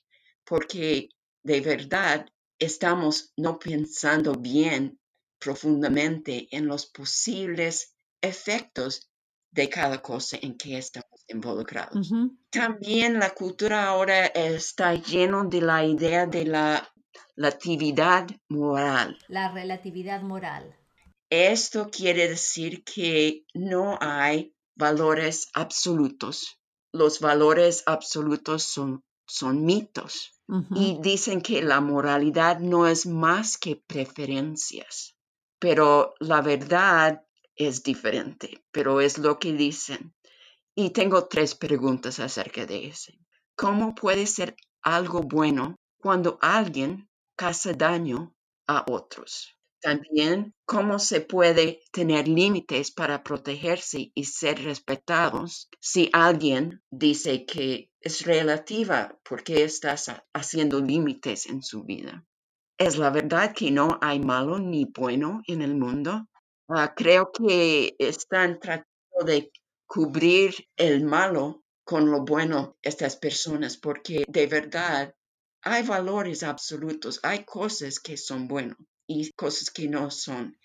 porque 0.45 1.09
de 1.43 1.61
verdad 1.61 2.27
estamos 2.59 3.33
no 3.37 3.59
pensando 3.59 4.35
bien 4.35 4.99
profundamente 5.39 6.49
en 6.51 6.67
los 6.67 6.87
posibles 6.87 7.94
efectos 8.25 9.11
de 9.55 9.69
cada 9.69 10.03
cosa 10.03 10.37
en 10.43 10.57
que 10.57 10.77
estamos 10.77 11.25
involucrados. 11.29 12.11
También 12.51 13.21
la 13.21 13.31
cultura 13.31 13.87
ahora 13.87 14.27
está 14.27 14.95
lleno 14.95 15.45
de 15.45 15.61
la 15.61 15.85
idea 15.85 16.27
de 16.27 16.45
la 16.45 16.93
relatividad 17.37 18.27
moral. 18.49 19.17
La 19.29 19.53
relatividad 19.53 20.23
moral. 20.23 20.77
Esto 21.31 21.89
quiere 21.91 22.29
decir 22.29 22.85
que 22.85 23.45
no 23.55 23.97
hay 24.01 24.55
valores 24.75 25.51
absolutos. 25.55 26.59
Los 26.93 27.21
valores 27.21 27.83
absolutos 27.87 28.65
son, 28.65 29.03
son 29.27 29.65
mitos 29.65 30.33
y 30.75 30.99
dicen 31.01 31.41
que 31.41 31.63
la 31.63 31.81
moralidad 31.81 32.59
no 32.59 32.87
es 32.87 33.07
más 33.07 33.57
que 33.57 33.77
preferencias. 33.77 35.17
Pero 35.59 36.15
la 36.21 36.43
verdad 36.43 37.25
es 37.57 37.83
diferente, 37.83 38.65
pero 38.71 39.01
es 39.01 39.19
lo 39.19 39.39
que 39.39 39.53
dicen. 39.53 40.15
Y 40.75 40.91
tengo 40.91 41.27
tres 41.29 41.55
preguntas 41.55 42.19
acerca 42.21 42.67
de 42.67 42.87
eso. 42.87 43.13
¿Cómo 43.57 43.95
puede 43.95 44.27
ser 44.27 44.57
algo 44.83 45.21
bueno 45.21 45.77
cuando 45.99 46.39
alguien 46.41 47.09
causa 47.37 47.73
daño 47.73 48.35
a 48.67 48.85
otros? 48.89 49.57
También, 49.81 50.55
¿cómo 50.65 50.99
se 50.99 51.21
puede 51.21 51.83
tener 51.93 52.27
límites 52.27 52.91
para 52.91 53.23
protegerse 53.23 54.11
y 54.15 54.25
ser 54.25 54.65
respetados 54.65 55.69
si 55.79 56.09
alguien 56.13 56.83
dice 56.91 57.45
que 57.45 57.91
es 58.01 58.25
relativa 58.25 59.19
porque 59.29 59.63
estás 59.63 60.11
haciendo 60.33 60.81
límites 60.81 61.47
en 61.47 61.63
su 61.63 61.85
vida? 61.85 62.25
¿Es 62.79 62.97
la 62.97 63.11
verdad 63.11 63.55
que 63.55 63.71
no 63.71 63.99
hay 64.01 64.21
malo 64.21 64.59
ni 64.59 64.87
bueno 64.87 65.43
en 65.47 65.61
el 65.61 65.77
mundo? 65.77 66.27
Ah, 66.69 66.95
creo 66.97 67.31
que 67.31 67.95
están 67.99 68.59
tratando 68.59 69.25
de 69.27 69.51
cubrir 69.87 70.55
el 70.77 71.05
malo 71.05 71.63
con 71.85 72.11
lo 72.11 72.25
bueno 72.25 72.79
estas 72.83 73.17
personas 73.17 73.77
porque 73.77 74.25
de 74.27 74.47
verdad 74.47 75.15
hay 75.63 75.83
valores 75.83 76.43
absolutos, 76.43 77.21
hay 77.23 77.45
cosas 77.45 78.01
que 78.01 78.17
son 78.17 78.49
buenas 78.49 78.79
y 79.07 79.31
cosas 79.33 79.71
que 79.71 79.89
no 79.89 80.11
son. 80.11 80.59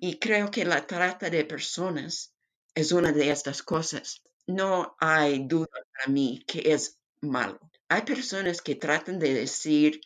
Y 0.00 0.18
creo 0.18 0.50
que 0.50 0.64
la 0.64 0.86
trata 0.86 1.30
de 1.30 1.44
personas 1.44 2.32
es 2.74 2.92
una 2.92 3.12
de 3.12 3.30
estas 3.30 3.62
cosas. 3.62 4.22
No 4.46 4.96
hay 5.00 5.46
duda 5.46 5.68
para 5.92 6.12
mí 6.12 6.44
que 6.46 6.72
es 6.72 6.98
malo. 7.20 7.58
Hay 7.88 8.02
personas 8.02 8.62
que 8.62 8.76
tratan 8.76 9.18
de 9.18 9.34
decir 9.34 10.00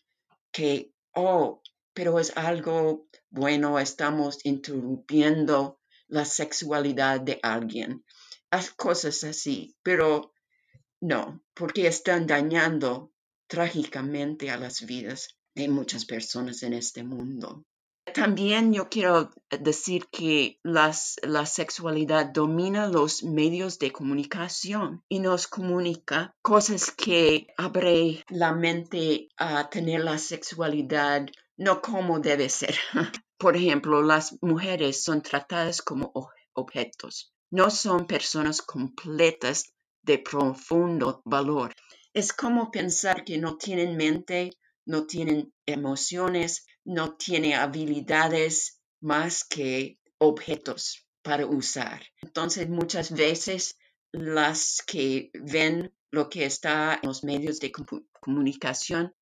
que, 0.50 0.92
oh, 1.14 1.60
pero 1.92 2.18
es 2.18 2.34
algo 2.36 3.08
bueno, 3.32 3.78
estamos 3.78 4.44
interrumpiendo 4.44 5.80
la 6.06 6.26
sexualidad 6.26 7.20
de 7.20 7.40
alguien. 7.42 8.04
Hay 8.50 8.66
cosas 8.76 9.24
así, 9.24 9.74
pero 9.82 10.34
no, 11.00 11.42
porque 11.54 11.86
están 11.86 12.26
dañando 12.26 13.10
trágicamente 13.46 14.50
a 14.50 14.58
las 14.58 14.82
vidas 14.82 15.38
de 15.54 15.68
muchas 15.68 16.04
personas 16.04 16.62
en 16.62 16.74
este 16.74 17.02
mundo. 17.04 17.64
También 18.14 18.72
yo 18.74 18.88
quiero 18.90 19.30
decir 19.48 20.08
que 20.10 20.58
las, 20.62 21.18
la 21.22 21.46
sexualidad 21.46 22.26
domina 22.26 22.88
los 22.88 23.22
medios 23.22 23.78
de 23.78 23.92
comunicación 23.92 25.02
y 25.08 25.20
nos 25.20 25.46
comunica 25.46 26.34
cosas 26.42 26.90
que 26.90 27.46
abre 27.56 28.24
la 28.28 28.52
mente 28.52 29.28
a 29.38 29.70
tener 29.70 30.02
la 30.02 30.18
sexualidad 30.18 31.26
no 31.56 31.80
como 31.80 32.20
debe 32.20 32.48
ser. 32.48 32.76
Por 33.38 33.56
ejemplo, 33.56 34.02
las 34.02 34.36
mujeres 34.40 35.02
son 35.02 35.22
tratadas 35.22 35.82
como 35.82 36.12
objetos, 36.54 37.32
no 37.50 37.70
son 37.70 38.06
personas 38.06 38.62
completas 38.62 39.72
de 40.02 40.18
profundo 40.18 41.22
valor. 41.24 41.72
Es 42.14 42.32
como 42.32 42.70
pensar 42.70 43.24
que 43.24 43.38
no 43.38 43.56
tienen 43.56 43.96
mente, 43.96 44.50
no 44.84 45.06
tienen 45.06 45.52
emociones, 45.66 46.66
no 46.84 47.16
tiene 47.16 47.54
habilidades 47.54 48.80
más 49.00 49.44
que 49.44 49.98
objetos 50.18 51.06
para 51.22 51.46
usar. 51.46 52.02
Entonces, 52.20 52.68
muchas 52.68 53.12
veces 53.12 53.76
las 54.12 54.82
que 54.86 55.30
ven 55.34 55.92
lo 56.10 56.28
que 56.28 56.44
está 56.44 56.98
en 57.02 57.08
los 57.08 57.24
medios 57.24 57.58
de 57.60 57.72
comunicación 58.20 59.14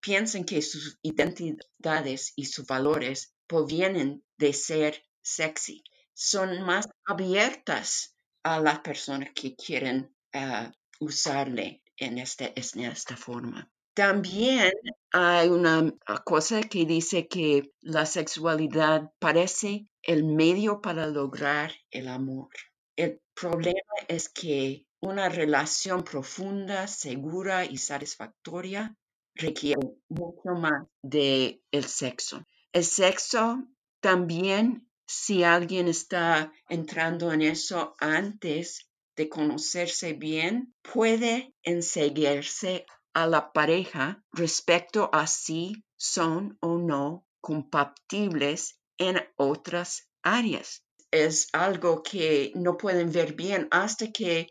piensan 0.00 0.44
que 0.44 0.62
sus 0.62 0.98
identidades 1.02 2.32
y 2.36 2.46
sus 2.46 2.66
valores 2.66 3.34
provienen 3.46 4.24
de 4.38 4.52
ser 4.52 5.02
sexy. 5.22 5.82
Son 6.14 6.62
más 6.62 6.88
abiertas 7.04 8.14
a 8.42 8.60
las 8.60 8.80
personas 8.80 9.30
que 9.34 9.54
quieren 9.54 10.14
ah, 10.32 10.72
usarle 10.98 11.82
en, 11.96 12.18
este, 12.18 12.52
en 12.56 12.84
esta 12.84 13.16
forma. 13.16 13.70
También 13.94 14.72
hay 15.12 15.48
una 15.48 15.92
cosa 16.24 16.62
que 16.62 16.86
dice 16.86 17.26
que 17.26 17.72
la 17.80 18.06
sexualidad 18.06 19.10
parece 19.18 19.86
el 20.02 20.24
medio 20.24 20.80
para 20.80 21.06
lograr 21.06 21.72
el 21.90 22.08
amor. 22.08 22.48
El 22.96 23.20
problema 23.34 23.94
es 24.08 24.28
que 24.28 24.86
una 25.00 25.28
relación 25.28 26.04
profunda, 26.04 26.86
segura 26.86 27.64
y 27.64 27.78
satisfactoria 27.78 28.94
requiere 29.34 29.80
mucho 30.08 30.50
más 30.58 30.86
de 31.02 31.62
el 31.70 31.84
sexo. 31.84 32.44
El 32.72 32.84
sexo 32.84 33.64
también, 34.00 34.88
si 35.06 35.42
alguien 35.42 35.88
está 35.88 36.52
entrando 36.68 37.32
en 37.32 37.42
eso 37.42 37.94
antes 37.98 38.88
de 39.16 39.28
conocerse 39.28 40.12
bien, 40.12 40.74
puede 40.82 41.54
enseguirse 41.62 42.86
a 43.12 43.26
la 43.26 43.52
pareja 43.52 44.24
respecto 44.32 45.10
a 45.12 45.26
si 45.26 45.84
son 45.96 46.56
o 46.60 46.78
no 46.78 47.26
compatibles 47.40 48.78
en 48.98 49.16
otras 49.36 50.08
áreas. 50.22 50.84
Es 51.10 51.48
algo 51.52 52.02
que 52.02 52.52
no 52.54 52.76
pueden 52.76 53.10
ver 53.10 53.34
bien 53.34 53.66
hasta 53.70 54.12
que 54.12 54.46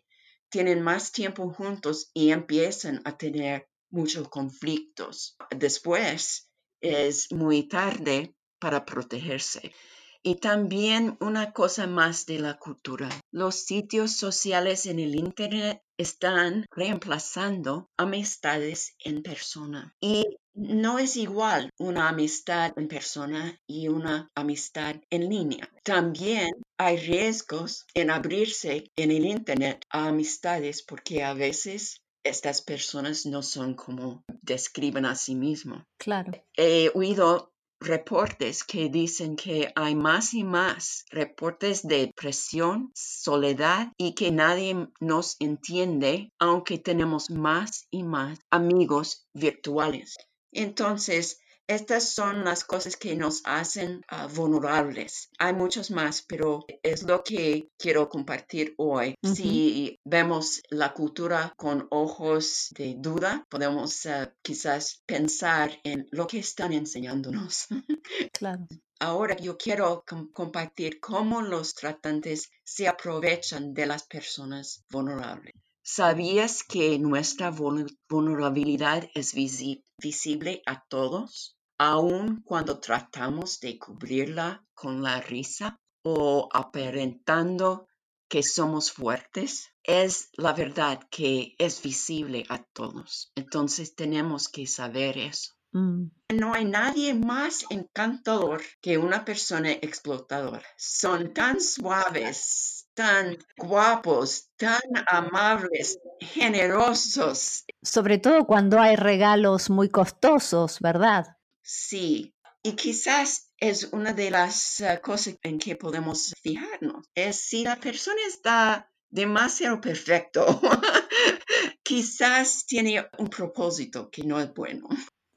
tienen 0.49 0.81
más 0.81 1.11
tiempo 1.11 1.49
juntos 1.53 2.11
y 2.13 2.31
empiezan 2.31 3.01
a 3.05 3.17
tener 3.17 3.68
muchos 3.89 4.29
conflictos. 4.29 5.35
Después 5.51 6.49
es 6.81 7.31
muy 7.31 7.67
tarde 7.67 8.35
para 8.59 8.85
protegerse. 8.85 9.73
Y 10.21 10.35
también 10.35 11.17
una 11.21 11.53
cosa 11.53 11.87
más 11.87 12.25
de 12.25 12.39
la 12.39 12.57
cultura. 12.57 13.09
Los 13.31 13.63
sitios 13.63 14.17
sociales 14.17 14.85
en 14.85 14.99
el 14.99 15.15
Internet 15.15 15.81
están 15.97 16.65
reemplazando 16.71 17.89
amistades 17.97 18.95
en 18.99 19.23
persona. 19.23 19.95
Y 20.01 20.25
no 20.53 20.99
es 20.99 21.15
igual 21.15 21.69
una 21.79 22.09
amistad 22.09 22.73
en 22.75 22.89
persona 22.89 23.57
y 23.65 23.87
una 23.87 24.29
amistad 24.35 24.97
en 25.09 25.29
línea. 25.29 25.69
También 25.83 26.49
hay 26.77 26.97
riesgos 26.97 27.85
en 27.93 28.09
abrirse 28.09 28.91
en 28.97 29.11
el 29.11 29.25
Internet 29.25 29.85
a 29.89 30.09
amistades 30.09 30.83
porque 30.83 31.23
a 31.23 31.33
veces 31.33 32.01
estas 32.23 32.61
personas 32.61 33.25
no 33.25 33.41
son 33.41 33.73
como 33.73 34.23
describen 34.41 35.05
a 35.05 35.15
sí 35.15 35.35
mismos. 35.35 35.83
Claro. 35.97 36.31
He 36.55 36.91
oído 36.93 37.53
reportes 37.79 38.63
que 38.63 38.89
dicen 38.89 39.35
que 39.35 39.71
hay 39.75 39.95
más 39.95 40.33
y 40.33 40.43
más 40.43 41.05
reportes 41.09 41.87
de 41.87 42.11
presión, 42.15 42.91
soledad 42.93 43.93
y 43.97 44.13
que 44.15 44.31
nadie 44.31 44.89
nos 44.99 45.37
entiende, 45.39 46.31
aunque 46.39 46.77
tenemos 46.77 47.29
más 47.29 47.87
y 47.89 48.03
más 48.03 48.39
amigos 48.49 49.27
virtuales. 49.33 50.17
Entonces, 50.51 51.39
estas 51.69 52.09
son 52.09 52.43
las 52.43 52.63
cosas 52.63 52.97
que 52.97 53.15
nos 53.15 53.43
hacen 53.43 54.01
ah, 54.07 54.25
vulnerables. 54.25 55.29
Hay 55.37 55.53
muchos 55.53 55.91
más, 55.91 56.23
pero 56.23 56.65
es 56.81 57.03
lo 57.03 57.23
que 57.23 57.69
quiero 57.77 58.09
compartir 58.09 58.73
hoy. 58.77 59.13
Si 59.21 59.99
vemos 60.03 60.63
la 60.71 60.95
cultura 60.95 61.53
con 61.57 61.85
ojos 61.91 62.69
de 62.71 62.95
duda, 62.97 63.45
podemos 63.51 64.07
ah, 64.07 64.33
quizás 64.41 65.03
pensar 65.05 65.71
en 65.83 66.07
lo 66.09 66.25
que 66.25 66.39
están 66.39 66.73
enseñándonos. 66.73 67.67
Claro. 68.33 68.67
Ahora 68.99 69.35
yo 69.37 69.57
quiero 69.57 70.03
compartir 70.33 70.99
cómo 70.99 71.41
los 71.41 71.75
tratantes 71.75 72.49
se 72.63 72.87
aprovechan 72.87 73.73
de 73.73 73.85
las 73.85 74.03
personas 74.03 74.83
vulnerables. 74.89 75.53
¿Sabías 75.83 76.63
que 76.63 76.97
nuestra 76.99 77.51
vulnerabilidad 77.51 79.09
es 79.13 79.33
visible 79.33 80.61
a 80.65 80.83
todos? 80.87 81.58
Aun 81.79 82.43
cuando 82.43 82.79
tratamos 82.79 83.59
de 83.61 83.79
cubrirla 83.79 84.63
con 84.73 85.01
la 85.01 85.21
risa 85.21 85.79
o 86.03 86.49
aparentando 86.51 87.87
que 88.27 88.43
somos 88.43 88.91
fuertes, 88.91 89.69
es 89.83 90.29
la 90.33 90.53
verdad 90.53 90.99
que 91.09 91.55
es 91.57 91.81
visible 91.81 92.45
a 92.49 92.61
todos. 92.61 93.31
Entonces 93.35 93.95
tenemos 93.95 94.49
que 94.49 94.67
saber 94.67 95.17
eso. 95.17 95.53
Mm. 95.71 96.07
No 96.35 96.53
hay 96.53 96.65
nadie 96.65 97.13
más 97.13 97.65
encantador 97.69 98.61
que 98.81 98.97
una 98.97 99.23
persona 99.23 99.71
explotadora. 99.71 100.65
Son 100.77 101.33
tan 101.33 101.59
suaves, 101.61 102.87
tan 102.93 103.37
guapos, 103.57 104.49
tan 104.57 104.81
amables, 105.07 105.97
generosos. 106.19 107.63
Sobre 107.81 108.17
todo 108.17 108.45
cuando 108.45 108.79
hay 108.79 108.95
regalos 108.95 109.69
muy 109.69 109.89
costosos, 109.89 110.79
¿verdad? 110.81 111.38
Sí, 111.61 112.35
y 112.63 112.73
quizás 112.73 113.51
es 113.57 113.89
una 113.91 114.13
de 114.13 114.31
las 114.31 114.81
eh, 114.81 114.99
cosas 115.01 115.37
en 115.43 115.59
que 115.59 115.75
podemos 115.75 116.33
fijarnos. 116.41 117.05
Es 117.15 117.37
si 117.41 117.63
la 117.63 117.77
persona 117.77 118.19
está 118.27 118.91
demasiado 119.09 119.79
perfecto. 119.81 120.61
Quizás 121.83 122.65
tiene 122.65 123.07
un 123.17 123.29
propósito 123.29 124.09
que 124.09 124.23
no 124.23 124.39
es 124.39 124.53
bueno. 124.53 124.87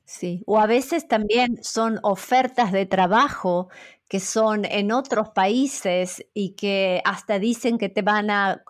Sí, 0.04 0.42
o 0.46 0.58
a 0.58 0.66
veces 0.66 1.08
también 1.08 1.62
son 1.62 1.98
ofertas 2.02 2.70
de 2.70 2.84
trabajo 2.84 3.70
que 4.08 4.20
son 4.20 4.66
en 4.66 4.92
otros 4.92 5.30
países 5.30 6.22
y 6.34 6.50
que 6.50 7.00
hasta 7.06 7.38
dicen 7.38 7.78
que 7.78 7.88
te 7.88 8.02
van 8.02 8.28
a, 8.30 8.62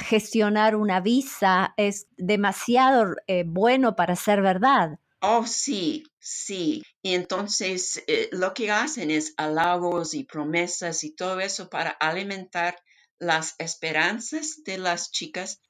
gestionar 0.00 0.76
una 0.76 1.00
visa, 1.00 1.74
es 1.76 2.06
demasiado 2.16 3.16
eh, 3.26 3.44
bueno 3.46 3.96
para 3.96 4.16
ser 4.16 4.40
verdad. 4.40 4.98
Oh, 5.22 5.46
sí, 5.46 6.04
sí. 6.18 6.82
Y 7.02 7.14
entonces 7.14 8.02
eh, 8.08 8.28
lo 8.32 8.52
que 8.54 8.70
hacen 8.70 9.10
es 9.10 9.34
halagos 9.36 10.14
y 10.14 10.24
promesas 10.24 11.04
y 11.04 11.14
todo 11.14 11.40
eso 11.40 11.70
para 11.70 11.90
alimentar 11.90 12.76
las 13.18 13.54
esperanzas 13.58 14.64
de 14.64 14.78
las 14.78 15.12
chicas, 15.12 15.60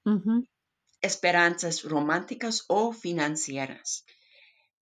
esperanzas 1.03 1.83
románticas 1.83 2.65
o 2.69 2.93
financieras. 2.93 4.05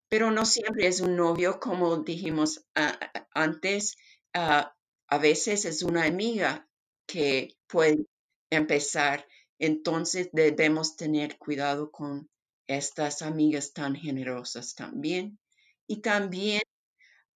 Pero 0.09 0.31
no 0.31 0.45
siempre 0.45 0.87
es 0.87 1.01
un 1.01 1.17
novio, 1.17 1.59
como 1.59 1.97
dijimos 1.99 2.65
ah, 2.77 2.99
antes, 3.35 3.97
Ah, 4.33 4.73
a 5.09 5.19
veces 5.19 5.65
es 5.65 5.83
una 5.83 6.05
amiga 6.05 6.69
que 7.07 7.57
puede 7.67 8.07
empezar. 8.51 9.27
Entonces 9.59 10.31
debemos 10.33 10.97
tener 10.97 11.37
cuidado 11.39 11.91
con 11.91 12.29
estas 12.77 13.23
amigas 13.23 13.73
tan 13.73 13.95
generosas 13.95 14.75
también. 14.75 15.39
Y 15.87 15.97
también 16.03 16.63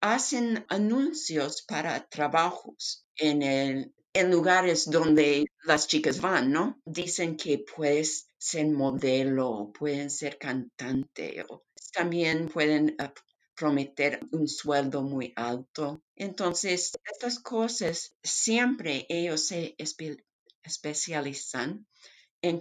hacen 0.00 0.64
anuncios 0.68 1.62
para 1.62 2.08
trabajos 2.08 3.06
en, 3.16 3.42
el, 3.42 3.94
en 4.12 4.30
lugares 4.30 4.84
donde 4.90 5.46
las 5.64 5.88
chicas 5.88 6.20
van, 6.20 6.52
¿no? 6.52 6.80
Dicen 6.84 7.36
que 7.36 7.58
puedes 7.58 8.28
ser 8.38 8.66
modelo, 8.66 9.72
pueden 9.78 10.10
ser 10.10 10.38
cantante, 10.38 11.44
o 11.48 11.64
también 11.92 12.48
pueden 12.48 12.94
ah, 12.98 13.12
prometer 13.56 14.20
un 14.32 14.46
sueldo 14.46 15.02
muy 15.02 15.32
alto. 15.36 16.02
Entonces, 16.16 16.92
estas 17.04 17.38
cosas 17.38 18.14
siempre 18.22 19.06
ellos 19.08 19.46
se 19.46 19.74
especializan 20.62 21.86
en 22.42 22.58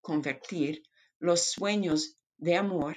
convertir 0.00 0.82
los 1.24 1.50
sueños 1.50 2.16
de 2.36 2.56
amor 2.56 2.96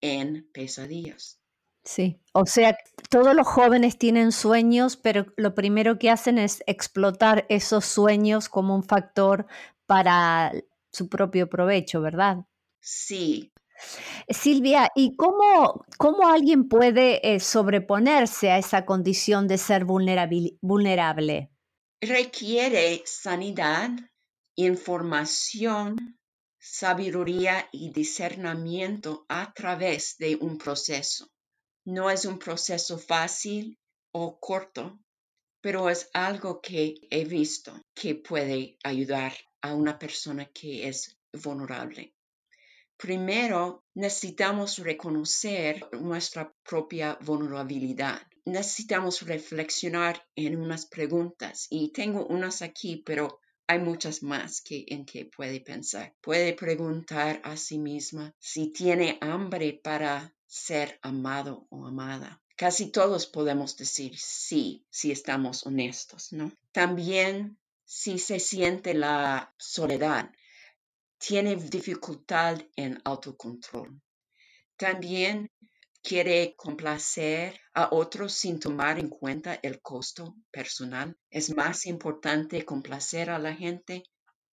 en 0.00 0.50
pesadillas. 0.52 1.40
Sí, 1.84 2.20
o 2.32 2.46
sea, 2.46 2.76
todos 3.10 3.34
los 3.34 3.46
jóvenes 3.46 3.96
tienen 3.96 4.32
sueños, 4.32 4.96
pero 4.96 5.26
lo 5.36 5.54
primero 5.54 5.98
que 5.98 6.10
hacen 6.10 6.38
es 6.38 6.64
explotar 6.66 7.46
esos 7.48 7.84
sueños 7.84 8.48
como 8.48 8.74
un 8.74 8.82
factor 8.82 9.46
para 9.86 10.52
su 10.90 11.08
propio 11.08 11.48
provecho, 11.48 12.00
¿verdad? 12.00 12.38
Sí, 12.80 13.52
Silvia, 14.28 14.90
¿y 14.94 15.16
cómo, 15.16 15.84
cómo 15.98 16.28
alguien 16.28 16.68
puede 16.68 17.34
eh, 17.34 17.40
sobreponerse 17.40 18.50
a 18.50 18.58
esa 18.58 18.84
condición 18.84 19.46
de 19.48 19.58
ser 19.58 19.84
vulnerable? 19.84 21.50
Requiere 22.00 23.02
sanidad, 23.04 23.90
información, 24.56 26.15
sabiduría 26.68 27.68
y 27.70 27.90
discernimiento 27.90 29.24
a 29.28 29.52
través 29.54 30.16
de 30.18 30.36
un 30.36 30.58
proceso. 30.58 31.30
No 31.84 32.10
es 32.10 32.24
un 32.24 32.38
proceso 32.38 32.98
fácil 32.98 33.78
o 34.12 34.40
corto, 34.40 34.98
pero 35.60 35.88
es 35.88 36.10
algo 36.12 36.60
que 36.60 36.94
he 37.08 37.24
visto 37.24 37.80
que 37.94 38.16
puede 38.16 38.78
ayudar 38.82 39.32
a 39.62 39.74
una 39.74 39.96
persona 39.96 40.46
que 40.46 40.88
es 40.88 41.16
vulnerable. 41.32 42.14
Primero, 42.96 43.84
necesitamos 43.94 44.78
reconocer 44.78 45.86
nuestra 45.92 46.52
propia 46.64 47.16
vulnerabilidad. 47.20 48.20
Necesitamos 48.44 49.22
reflexionar 49.22 50.26
en 50.34 50.60
unas 50.60 50.86
preguntas 50.86 51.68
y 51.70 51.92
tengo 51.92 52.26
unas 52.26 52.62
aquí, 52.62 53.02
pero 53.06 53.40
hay 53.66 53.78
muchas 53.80 54.22
más 54.22 54.60
que 54.60 54.84
en 54.88 55.04
que 55.04 55.24
puede 55.24 55.60
pensar. 55.60 56.14
Puede 56.20 56.52
preguntar 56.52 57.40
a 57.44 57.56
sí 57.56 57.78
misma 57.78 58.34
si 58.38 58.68
tiene 58.68 59.18
hambre 59.20 59.80
para 59.82 60.34
ser 60.46 60.98
amado 61.02 61.66
o 61.70 61.86
amada. 61.86 62.40
Casi 62.56 62.90
todos 62.90 63.26
podemos 63.26 63.76
decir 63.76 64.16
sí 64.16 64.86
si 64.90 65.10
estamos 65.10 65.66
honestos, 65.66 66.32
¿no? 66.32 66.52
También 66.72 67.58
si 67.84 68.18
se 68.18 68.40
siente 68.40 68.94
la 68.94 69.54
soledad, 69.58 70.30
tiene 71.18 71.56
dificultad 71.56 72.60
en 72.76 73.00
autocontrol. 73.04 74.00
También 74.76 75.50
quiere 76.06 76.54
complacer 76.56 77.58
a 77.74 77.88
otros 77.90 78.32
sin 78.32 78.60
tomar 78.60 79.00
en 79.00 79.08
cuenta 79.08 79.58
el 79.60 79.80
costo 79.80 80.36
personal. 80.52 81.16
Es 81.30 81.54
más 81.56 81.84
importante 81.84 82.64
complacer 82.64 83.28
a 83.28 83.40
la 83.40 83.52
gente 83.52 84.04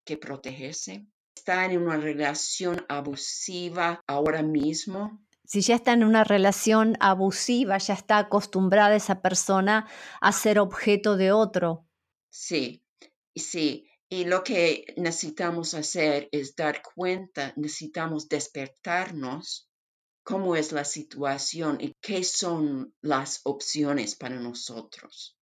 que 0.03 0.17
protegerse. 0.17 1.07
Está 1.37 1.67
en 1.67 1.83
una 1.83 1.99
relación 1.99 2.87
abusiva 2.89 4.01
ahora 4.07 4.43
mismo. 4.43 5.23
Si 5.45 5.61
ya 5.61 5.75
está 5.75 5.93
en 5.93 6.05
una 6.05 6.25
relación 6.25 6.97
abusiva, 7.01 7.77
ya 7.77 7.95
está 7.95 8.17
acostumbrada 8.17 8.97
esa 8.97 9.21
persona 9.21 9.87
a 10.23 10.33
ser 10.33 10.59
objeto 10.59 11.19
de 11.19 11.33
otro. 11.33 11.87
Sí, 12.31 12.83
sí. 13.37 13.91
Y 14.09 14.25
lo 14.25 14.43
que 14.43 14.87
necesitamos 14.97 15.75
hacer 15.75 16.31
es 16.33 16.57
dar 16.57 16.81
cuenta, 16.83 17.53
necesitamos 17.57 18.29
despertarnos 18.31 19.69
cómo 20.25 20.57
es 20.57 20.73
la 20.73 20.85
situación 20.85 21.79
y 21.81 21.93
qué 22.01 22.25
son 22.25 22.95
las 23.01 23.41
opciones 23.45 24.15
para 24.15 24.37
nosotros. 24.37 25.37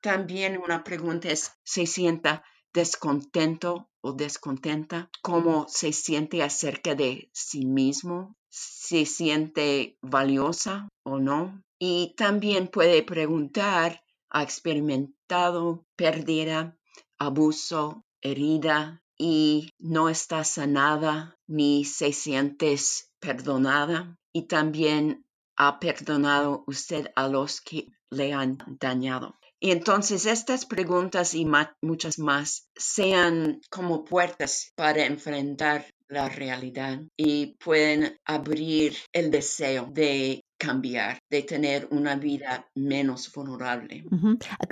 También 0.00 0.58
una 0.58 0.84
pregunta 0.84 1.28
es, 1.30 1.52
¿se 1.62 1.86
sienta 1.86 2.44
descontento 2.72 3.88
o 4.02 4.12
descontenta? 4.12 5.08
¿Cómo 5.22 5.66
se 5.68 5.92
siente 5.92 6.42
acerca 6.42 6.94
de 6.94 7.30
sí 7.32 7.64
mismo? 7.64 8.36
¿Se 8.50 9.06
siente 9.06 9.96
valiosa 10.02 10.88
o 11.04 11.18
no? 11.18 11.62
Y 11.78 12.14
también 12.16 12.68
puede 12.68 13.02
preguntar, 13.02 14.02
¿ha 14.30 14.42
experimentado 14.42 15.86
pérdida, 15.96 16.76
abuso 17.18 18.04
herida 18.20 19.02
y 19.16 19.70
no 19.78 20.08
está 20.08 20.44
sanada 20.44 21.36
ni 21.46 21.84
se 21.84 22.12
siente 22.12 22.76
perdonada 23.20 24.18
y 24.34 24.48
también 24.48 25.24
ha 25.56 25.78
perdonado 25.78 26.64
usted 26.66 27.06
a 27.14 27.28
los 27.28 27.60
que 27.60 27.86
le 28.10 28.32
han 28.32 28.58
dañado. 28.80 29.38
Y 29.60 29.70
entonces 29.70 30.26
estas 30.26 30.66
preguntas 30.66 31.34
y 31.34 31.46
muchas 31.80 32.18
más 32.18 32.68
sean 32.76 33.60
como 33.70 34.04
puertas 34.04 34.72
para 34.74 35.06
enfrentar 35.06 35.86
la 36.08 36.28
realidad 36.28 37.00
y 37.16 37.56
pueden 37.64 38.18
abrir 38.26 38.94
el 39.12 39.30
deseo 39.30 39.88
de 39.90 40.42
cambiar, 40.58 41.18
de 41.30 41.42
tener 41.42 41.88
una 41.90 42.16
vida 42.16 42.68
menos 42.74 43.32
vulnerable. 43.32 44.04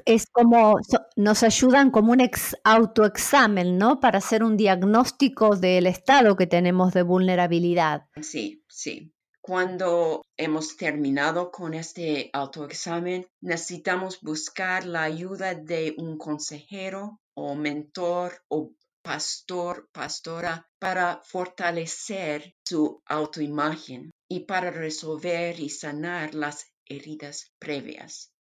Es 0.05 0.27
como, 0.27 0.79
nos 1.17 1.43
ayudan 1.43 1.91
como 1.91 2.13
un 2.13 2.21
ex 2.21 2.57
autoexamen, 2.65 3.79
¿no? 3.79 3.99
Para 3.99 4.19
hacer 4.19 4.45
un 4.45 4.57
diagnóstico 4.57 5.57
del 5.57 5.87
estado 5.87 6.37
que 6.37 6.47
tenemos 6.47 6.93
de 6.93 7.03
vulnerabilidad. 7.03 8.07
Sí, 8.21 8.63
sí. 8.69 9.13
Cuando 9.45 10.25
hemos 10.37 10.77
terminado 10.77 11.51
con 11.51 11.75
este 11.75 12.31
autoexamen, 12.33 13.27
necesitamos 13.41 14.21
buscar 14.21 14.87
la 14.87 15.03
ayuda 15.03 15.57
de 15.57 15.97
un 15.99 16.17
consejero 16.17 17.21
o 17.35 17.57
mentor 17.57 18.41
o 18.47 18.71
pastor, 19.03 19.89
pastora, 19.91 20.71
para 20.79 21.21
fortalecer 21.25 22.55
su 22.65 23.03
autoimagen 23.05 24.13
y 24.29 24.41
para 24.47 24.71
resolver 24.71 25.59
y 25.59 25.71
sanar 25.71 26.37
las 26.37 26.67
heridas 26.87 27.51
previas. 27.59 28.31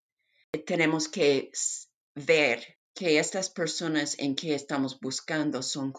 Tenemos 0.65 1.09
que 1.09 1.51
ver 2.15 2.79
que 2.95 3.19
estas 3.19 3.51
personas 3.51 4.17
en 4.21 4.37
que 4.37 4.55
estamos 4.55 5.01
buscando 5.01 5.65
son 5.65 5.93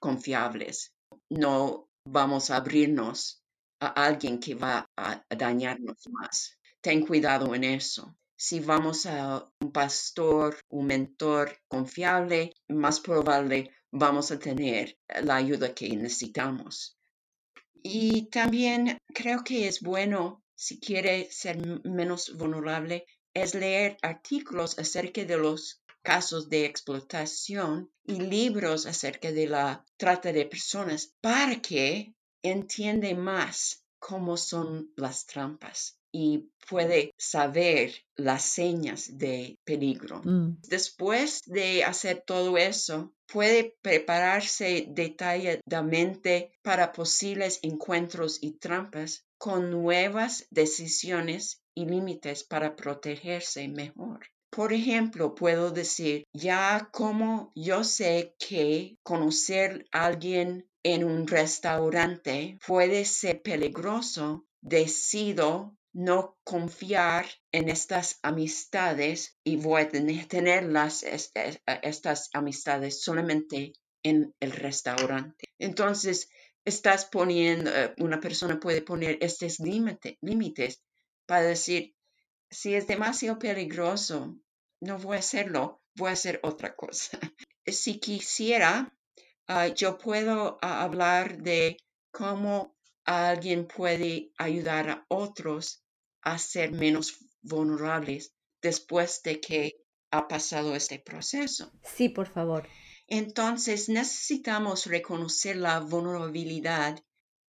confiables. 0.00 0.92
No 1.30 1.88
vamos 2.04 2.50
a 2.50 2.56
abrirnos 2.56 3.41
a 3.86 4.06
alguien 4.06 4.38
que 4.38 4.54
va 4.54 4.88
a 4.96 5.22
dañarnos 5.28 6.08
más. 6.08 6.58
Ten 6.80 7.06
cuidado 7.06 7.54
en 7.54 7.64
eso 7.64 8.16
si 8.44 8.58
vamos 8.58 9.06
a 9.06 9.48
un 9.60 9.70
pastor, 9.70 10.56
un 10.70 10.86
mentor 10.86 11.56
confiable, 11.68 12.52
más 12.66 12.98
probable 12.98 13.70
vamos 13.92 14.32
a 14.32 14.38
tener 14.40 14.98
la 15.22 15.36
ayuda 15.36 15.72
que 15.72 15.88
necesitamos. 15.94 16.98
Y 17.84 18.28
también 18.30 18.98
creo 19.14 19.44
que 19.44 19.68
es 19.68 19.80
bueno, 19.80 20.42
si 20.56 20.80
quiere 20.80 21.30
ser 21.30 21.56
menos 21.84 22.36
vulnerable, 22.36 23.06
es 23.32 23.54
leer 23.54 23.96
artículos 24.02 24.76
acerca 24.76 25.24
de 25.24 25.36
los 25.36 25.80
casos 26.02 26.48
de 26.48 26.64
explotación 26.64 27.92
y 28.04 28.14
libros 28.14 28.86
acerca 28.86 29.30
de 29.30 29.46
la 29.46 29.84
trata 29.96 30.32
de 30.32 30.46
personas 30.46 31.14
para 31.20 31.62
que 31.62 32.12
entiende 32.42 33.14
más 33.14 33.84
cómo 33.98 34.36
son 34.36 34.92
las 34.96 35.26
trampas 35.26 35.98
y 36.12 36.50
puede 36.68 37.14
saber 37.16 37.94
las 38.16 38.42
señas 38.42 39.16
de 39.16 39.58
peligro. 39.64 40.20
Mm. 40.22 40.58
Después 40.68 41.42
de 41.46 41.84
hacer 41.84 42.22
todo 42.26 42.58
eso, 42.58 43.14
puede 43.26 43.76
prepararse 43.80 44.86
detalladamente 44.90 46.52
para 46.62 46.92
posibles 46.92 47.60
encuentros 47.62 48.38
y 48.42 48.58
trampas 48.58 49.24
con 49.38 49.70
nuevas 49.70 50.46
decisiones 50.50 51.62
y 51.74 51.86
límites 51.86 52.44
para 52.44 52.76
protegerse 52.76 53.66
mejor. 53.68 54.26
Por 54.50 54.74
ejemplo, 54.74 55.34
puedo 55.34 55.70
decir, 55.70 56.24
ya 56.34 56.90
como 56.92 57.52
yo 57.54 57.84
sé 57.84 58.36
que 58.38 58.98
conocer 59.02 59.86
a 59.92 60.04
alguien 60.04 60.68
en 60.82 61.04
un 61.04 61.26
restaurante 61.26 62.58
puede 62.66 63.04
ser 63.04 63.42
peligroso, 63.42 64.46
decido 64.60 65.76
no 65.92 66.38
confiar 66.44 67.26
en 67.52 67.68
estas 67.68 68.18
amistades 68.22 69.38
y 69.44 69.56
voy 69.56 69.82
a 69.82 69.88
tenerlas, 69.88 71.04
estas 71.04 72.30
amistades 72.32 73.02
solamente 73.02 73.74
en 74.02 74.34
el 74.40 74.52
restaurante. 74.52 75.44
Entonces, 75.58 76.30
estás 76.64 77.04
poniendo, 77.04 77.70
eh, 77.70 77.94
una 77.98 78.20
persona 78.20 78.58
puede 78.58 78.82
poner 78.82 79.18
estos 79.20 79.58
límites 79.60 80.82
para 81.26 81.42
decir, 81.42 81.94
si 82.50 82.74
es 82.74 82.86
demasiado 82.86 83.38
peligroso, 83.38 84.38
no 84.80 84.98
voy 84.98 85.16
a 85.16 85.20
hacerlo, 85.20 85.82
voy 85.94 86.10
a 86.10 86.12
hacer 86.12 86.40
otra 86.42 86.74
cosa. 86.74 87.18
si 87.66 88.00
quisiera, 88.00 88.94
ah, 89.52 89.68
yo 89.68 89.98
puedo 89.98 90.58
ah, 90.62 90.82
hablar 90.82 91.38
de 91.42 91.76
cómo 92.10 92.74
alguien 93.04 93.66
puede 93.66 94.32
ayudar 94.38 94.90
a 94.90 95.06
otros 95.08 95.82
a 96.22 96.38
ser 96.38 96.72
menos 96.72 97.18
vulnerables 97.42 98.32
después 98.60 99.22
de 99.22 99.40
que 99.40 99.76
ha 100.10 100.28
pasado 100.28 100.74
este 100.74 100.98
proceso. 100.98 101.72
Sí, 101.82 102.08
por 102.08 102.28
favor. 102.28 102.68
Entonces 103.08 103.88
necesitamos 103.88 104.86
reconocer 104.86 105.56
la 105.56 105.80
vulnerabilidad 105.80 107.02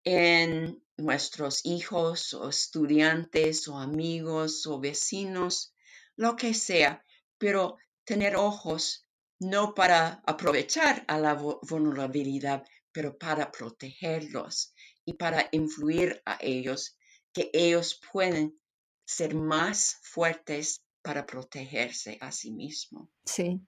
en 0.03 0.83
nuestros 0.97 1.65
hijos 1.65 2.33
o 2.33 2.49
estudiantes 2.49 3.67
o 3.67 3.77
amigos 3.77 4.65
o 4.67 4.79
vecinos, 4.79 5.73
lo 6.15 6.35
que 6.35 6.53
sea, 6.53 7.05
pero 7.37 7.77
tener 8.03 8.35
ojos 8.35 9.02
no 9.43 9.73
para 9.73 10.21
aprovechar 10.25 11.03
a 11.08 11.17
la 11.19 11.34
vulnerabilidad, 11.34 12.63
pero 12.91 13.17
para 13.17 13.51
protegerlos 13.51 14.73
y 15.06 15.13
para 15.13 15.49
influir 15.51 16.21
a 16.25 16.38
ellos, 16.41 16.97
que 17.34 17.49
ellos 17.53 17.99
pueden 18.12 18.60
ser 19.06 19.36
más 19.36 19.99
fuertes 20.03 20.84
para 21.01 21.25
protegerse 21.25 22.17
a 22.21 22.32
sí 22.32 22.51
mismos. 22.51 23.10
Sí. 23.25 23.60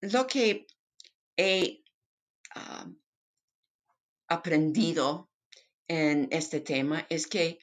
Lo 0.00 0.26
que 0.26 0.66
he 1.36 1.82
ah, 2.54 2.86
aprendido 4.28 5.30
en 5.88 6.28
este 6.30 6.60
tema 6.60 7.06
es 7.08 7.26
que 7.26 7.58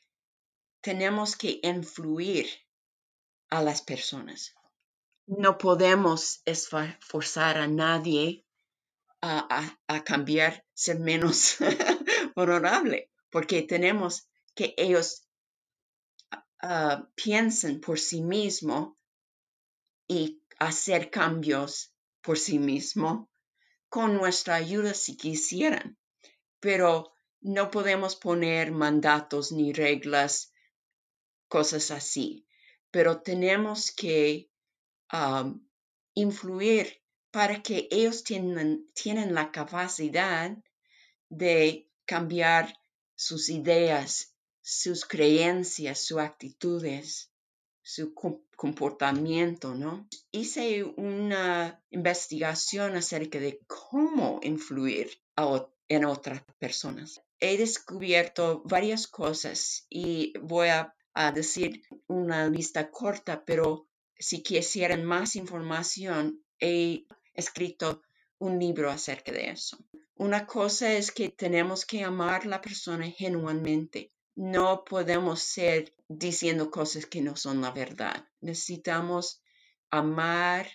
tenemos 0.81 1.35
que 1.35 1.59
influir 1.61 2.47
a 3.49 3.61
las 3.61 3.81
personas. 3.81 4.54
No 5.27 5.57
podemos 5.57 6.41
esforzar 6.45 7.57
a 7.57 7.67
nadie 7.67 8.45
a, 9.21 9.77
a 9.87 10.03
cambiar, 10.03 10.63
ser 10.73 10.99
menos 10.99 11.57
vulnerable, 12.35 13.09
porque 13.31 13.63
tenemos 13.63 14.27
que 14.53 14.75
ellos 14.77 15.27
uh, 16.61 17.05
piensen 17.15 17.81
por 17.81 17.99
sí 17.99 18.21
mismo 18.21 18.97
y 20.07 20.41
hacer 20.59 21.09
cambios 21.09 21.91
por 22.21 22.37
sí 22.37 22.59
mismo 22.59 23.29
con 23.89 24.15
nuestra 24.15 24.55
ayuda 24.55 24.93
si 24.93 25.17
quisieran, 25.17 25.97
pero 26.59 27.13
no 27.41 27.71
podemos 27.71 28.15
poner 28.15 28.71
mandatos 28.71 29.51
ni 29.51 29.73
reglas, 29.73 30.51
cosas 31.47 31.91
así, 31.91 32.47
pero 32.91 33.21
tenemos 33.21 33.91
que 33.91 34.49
influir 36.13 37.01
para 37.31 37.61
que 37.61 37.87
ellos 37.91 38.23
tienen, 38.23 38.89
tienen 38.93 39.33
la 39.33 39.51
capacidad 39.51 40.57
de 41.29 41.89
cambiar 42.05 42.73
sus 43.15 43.49
ideas, 43.49 44.33
sus 44.61 45.05
creencias, 45.05 45.99
sus 45.99 46.19
actitudes, 46.19 47.31
su 47.81 48.15
comportamiento, 48.55 49.75
¿no? 49.75 50.07
Hice 50.31 50.83
una 50.83 51.83
investigación 51.91 52.95
acerca 52.95 53.39
de 53.39 53.61
cómo 53.67 54.39
influir 54.41 55.21
en 55.87 56.05
otras 56.05 56.41
personas. 56.57 57.21
He 57.39 57.57
descubierto 57.57 58.63
varias 58.65 59.07
cosas 59.07 59.85
y 59.89 60.33
voy 60.39 60.69
a, 60.69 60.91
decir 61.33 61.83
una 62.07 62.49
lista 62.49 62.91
corta, 62.91 63.45
pero 63.45 63.87
si 64.17 64.41
quisieran 64.41 65.03
más 65.03 65.35
información, 65.35 66.43
he 66.59 67.05
escrito 67.33 68.01
un 68.37 68.59
libro 68.59 68.89
acerca 68.89 69.31
de 69.31 69.49
eso. 69.49 69.77
Una 70.15 70.45
cosa 70.45 70.93
es 70.93 71.11
que 71.11 71.29
tenemos 71.29 71.85
que 71.85 72.03
amar 72.03 72.43
a 72.43 72.49
la 72.49 72.61
persona 72.61 73.09
genuinamente. 73.09 74.11
No 74.35 74.83
podemos 74.85 75.41
ser 75.41 75.93
diciendo 76.07 76.71
cosas 76.71 77.05
que 77.05 77.21
no 77.21 77.35
son 77.35 77.61
la 77.61 77.71
verdad. 77.71 78.25
Necesitamos 78.41 79.41
amar 79.89 80.67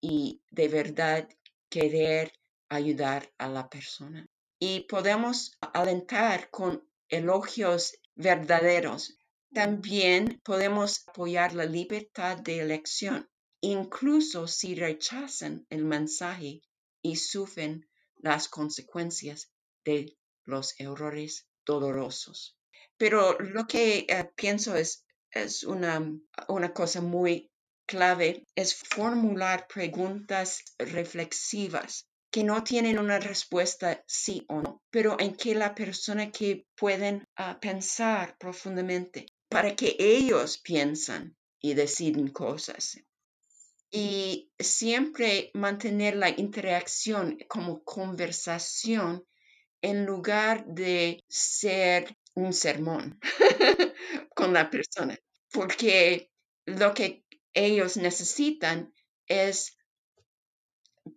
y 0.00 0.42
de 0.50 0.68
verdad 0.68 1.28
querer 1.68 2.32
ayudar 2.68 3.32
a 3.38 3.48
la 3.48 3.68
persona. 3.68 4.26
Y 4.58 4.80
podemos 4.80 5.52
alentar 5.60 6.50
con 6.50 6.86
elogios 7.08 7.98
verdaderos. 8.14 9.18
También 9.56 10.38
podemos 10.44 11.02
apoyar 11.08 11.54
la 11.54 11.64
libertad 11.64 12.36
de 12.36 12.60
elección, 12.60 13.26
incluso 13.62 14.46
si 14.46 14.74
rechazan 14.74 15.66
el 15.70 15.82
mensaje 15.82 16.60
y 17.00 17.16
sufren 17.16 17.88
las 18.16 18.48
consecuencias 18.48 19.50
de 19.82 20.14
los 20.44 20.78
errores 20.78 21.48
dolorosos. 21.64 22.54
Pero 22.98 23.38
lo 23.38 23.66
que 23.66 24.04
eh, 24.06 24.30
pienso 24.36 24.76
es, 24.76 25.06
una, 25.64 26.02
una 26.48 26.74
cosa 26.74 27.00
muy 27.00 27.50
clave, 27.86 28.44
es 28.54 28.74
formular 28.74 29.66
preguntas 29.68 30.64
reflexivas 30.78 32.06
que 32.30 32.44
no 32.44 32.62
tienen 32.62 32.98
una 32.98 33.18
respuesta 33.18 34.04
sí 34.06 34.44
o 34.48 34.60
no, 34.60 34.82
pero 34.90 35.18
en 35.18 35.34
que 35.34 35.54
la 35.54 35.74
persona 35.74 36.30
que 36.30 36.66
pueden 36.74 37.24
ah, 37.36 37.58
pensar 37.58 38.36
profundamente 38.36 39.24
para 39.48 39.76
que 39.76 39.96
ellos 39.98 40.58
piensan 40.58 41.36
y 41.60 41.74
deciden 41.74 42.28
cosas 42.28 42.98
y 43.90 44.52
siempre 44.58 45.50
mantener 45.54 46.16
la 46.16 46.28
interacción 46.28 47.38
como 47.48 47.82
conversación 47.84 49.24
en 49.80 50.04
lugar 50.04 50.66
de 50.66 51.24
ser 51.28 52.16
un 52.34 52.52
sermón 52.52 53.18
con 54.34 54.52
la 54.52 54.68
persona, 54.70 55.16
porque 55.50 56.30
lo 56.66 56.92
que 56.92 57.24
ellos 57.54 57.96
necesitan 57.96 58.92
es 59.26 59.78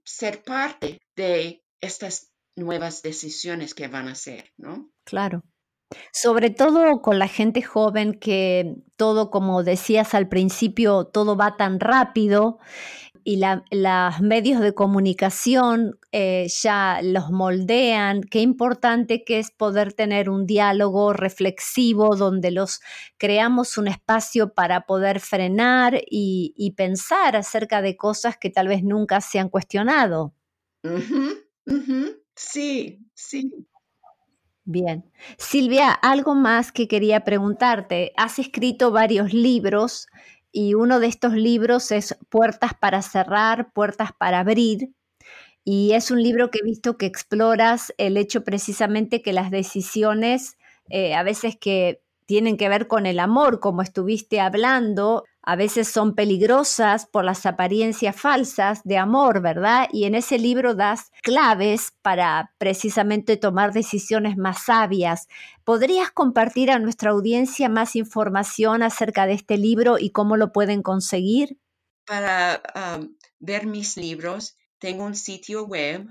ser 0.05 0.43
parte 0.43 1.01
de 1.15 1.63
estas 1.81 2.31
nuevas 2.55 3.01
decisiones 3.01 3.73
que 3.73 3.87
van 3.87 4.07
a 4.07 4.11
hacer, 4.11 4.53
¿no? 4.57 4.91
Claro. 5.03 5.43
Sobre 6.12 6.49
todo 6.49 7.02
con 7.02 7.17
la 7.17 7.28
gente 7.28 7.62
joven 7.62 8.13
que 8.13 8.75
todo, 8.95 9.32
como 9.32 9.63
decías 9.63 10.13
al 10.13 10.28
principio, 10.28 11.06
todo 11.06 11.36
va 11.36 11.58
tan 11.58 11.80
rápido 11.80 12.60
y 13.23 13.38
los 13.38 14.21
medios 14.21 14.62
de 14.62 14.73
comunicación 14.73 15.99
eh, 16.12 16.47
ya 16.62 16.99
los 17.04 17.30
moldean. 17.30 18.23
Qué 18.23 18.39
importante 18.41 19.23
que 19.23 19.39
es 19.39 19.52
poder 19.52 19.93
tener 19.93 20.30
un 20.30 20.45
diálogo 20.45 21.13
reflexivo 21.13 22.15
donde 22.15 22.52
los 22.52 22.82
creamos 23.17 23.78
un 23.78 23.88
espacio 23.88 24.54
para 24.54 24.86
poder 24.86 25.19
frenar 25.19 26.02
y, 26.10 26.73
pensar 26.78 27.36
acerca 27.36 27.82
de 27.82 27.97
cosas 27.97 28.38
que 28.38 28.49
tal 28.49 28.67
vez 28.67 28.84
nunca 28.84 29.21
se 29.21 29.39
han 29.39 29.49
cuestionado. 29.49 30.34
Sí, 32.36 32.99
sí. 33.13 33.67
Bien. 34.71 35.03
Silvia, 35.39 35.91
algo 35.91 36.36
más 36.36 36.71
que 36.71 36.88
quería 36.88 37.23
preguntarte. 37.23 38.13
Has 38.15 38.38
escrito 38.38 38.91
varios 38.91 39.34
libros 39.34 40.05
y 40.51 40.75
uno 40.75 40.99
de 40.99 41.08
estos 41.08 41.34
libros 41.34 41.91
es 41.91 42.15
Puertas 42.29 42.75
para 42.79 43.01
cerrar, 43.01 43.73
puertas 43.73 44.12
para 44.15 44.41
abrir. 44.41 44.93
Y 45.63 45.93
es 45.93 46.12
un 46.12 46.21
libro 46.21 46.51
que 46.51 46.60
he 46.62 46.63
visto 46.63 46.99
que 46.99 47.08
exploras 47.08 47.95
el 47.97 48.15
hecho 48.15 48.43
precisamente 48.43 49.23
que 49.23 49.34
las 49.34 49.49
decisiones, 49.49 50.55
eh, 50.91 51.15
a 51.15 51.23
veces 51.23 51.58
que 51.60 52.03
tienen 52.27 52.55
que 52.55 52.69
ver 52.69 52.88
con 52.88 53.08
el 53.08 53.17
amor, 53.17 53.60
como 53.60 53.82
estuviste 53.82 54.39
hablando, 54.39 55.23
a 55.49 55.55
veces 55.55 55.88
son 55.88 56.13
peligrosas 56.13 57.07
por 57.07 57.25
las 57.25 57.47
apariencias 57.47 58.15
falsas 58.15 58.83
de 58.83 58.99
amor, 58.99 59.41
¿verdad? 59.41 59.88
Y 59.91 60.03
en 60.03 60.13
ese 60.13 60.38
libro 60.38 60.75
das 60.75 61.12
claves 61.23 61.91
para 62.03 62.53
precisamente 62.59 63.35
tomar 63.35 63.73
decisiones 63.73 64.38
más 64.38 64.65
sabias. 64.65 65.27
¿Podrías 65.63 66.12
compartir 66.12 66.69
a 66.69 66.77
nuestra 66.77 67.09
audiencia 67.09 67.67
más 67.67 67.95
información 67.95 68.83
acerca 68.83 69.25
de 69.25 69.33
este 69.33 69.57
libro 69.57 69.97
y 69.97 70.12
cómo 70.12 70.38
lo 70.38 70.51
pueden 70.51 70.83
conseguir? 70.83 71.57
Para 72.05 72.62
um, 72.75 73.15
ver 73.39 73.65
mis 73.65 73.97
libros, 73.97 74.55
tengo 74.77 75.03
un 75.03 75.15
sitio 75.15 75.65
web, 75.65 76.05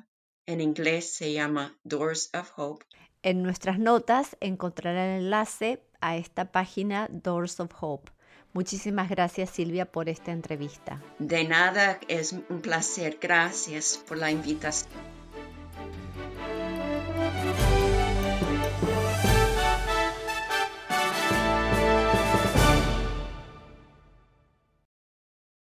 en 0.47 0.61
inglés 0.61 1.15
se 1.15 1.33
llama 1.33 1.79
Doors 1.85 2.31
of 2.35 2.51
Hope. 2.57 2.87
En 3.23 3.45
nuestras 3.45 3.79
notas 3.79 4.37
encontrarán 4.41 5.11
el 5.11 5.23
enlace 5.27 5.87
a 6.01 6.17
esta 6.17 6.51
página 6.51 7.07
Doors 7.13 7.61
of 7.61 7.71
Hope. 7.81 8.18
Muchísimas 8.53 9.09
gracias 9.09 9.51
Silvia 9.51 9.85
por 9.85 10.09
esta 10.09 10.33
entrevista. 10.33 11.01
De 11.19 11.45
nada, 11.45 12.01
es 12.09 12.33
un 12.33 12.61
placer. 12.61 13.19
Gracias 13.21 14.03
por 14.09 14.19
la 14.19 14.31
invitación. 14.31 14.91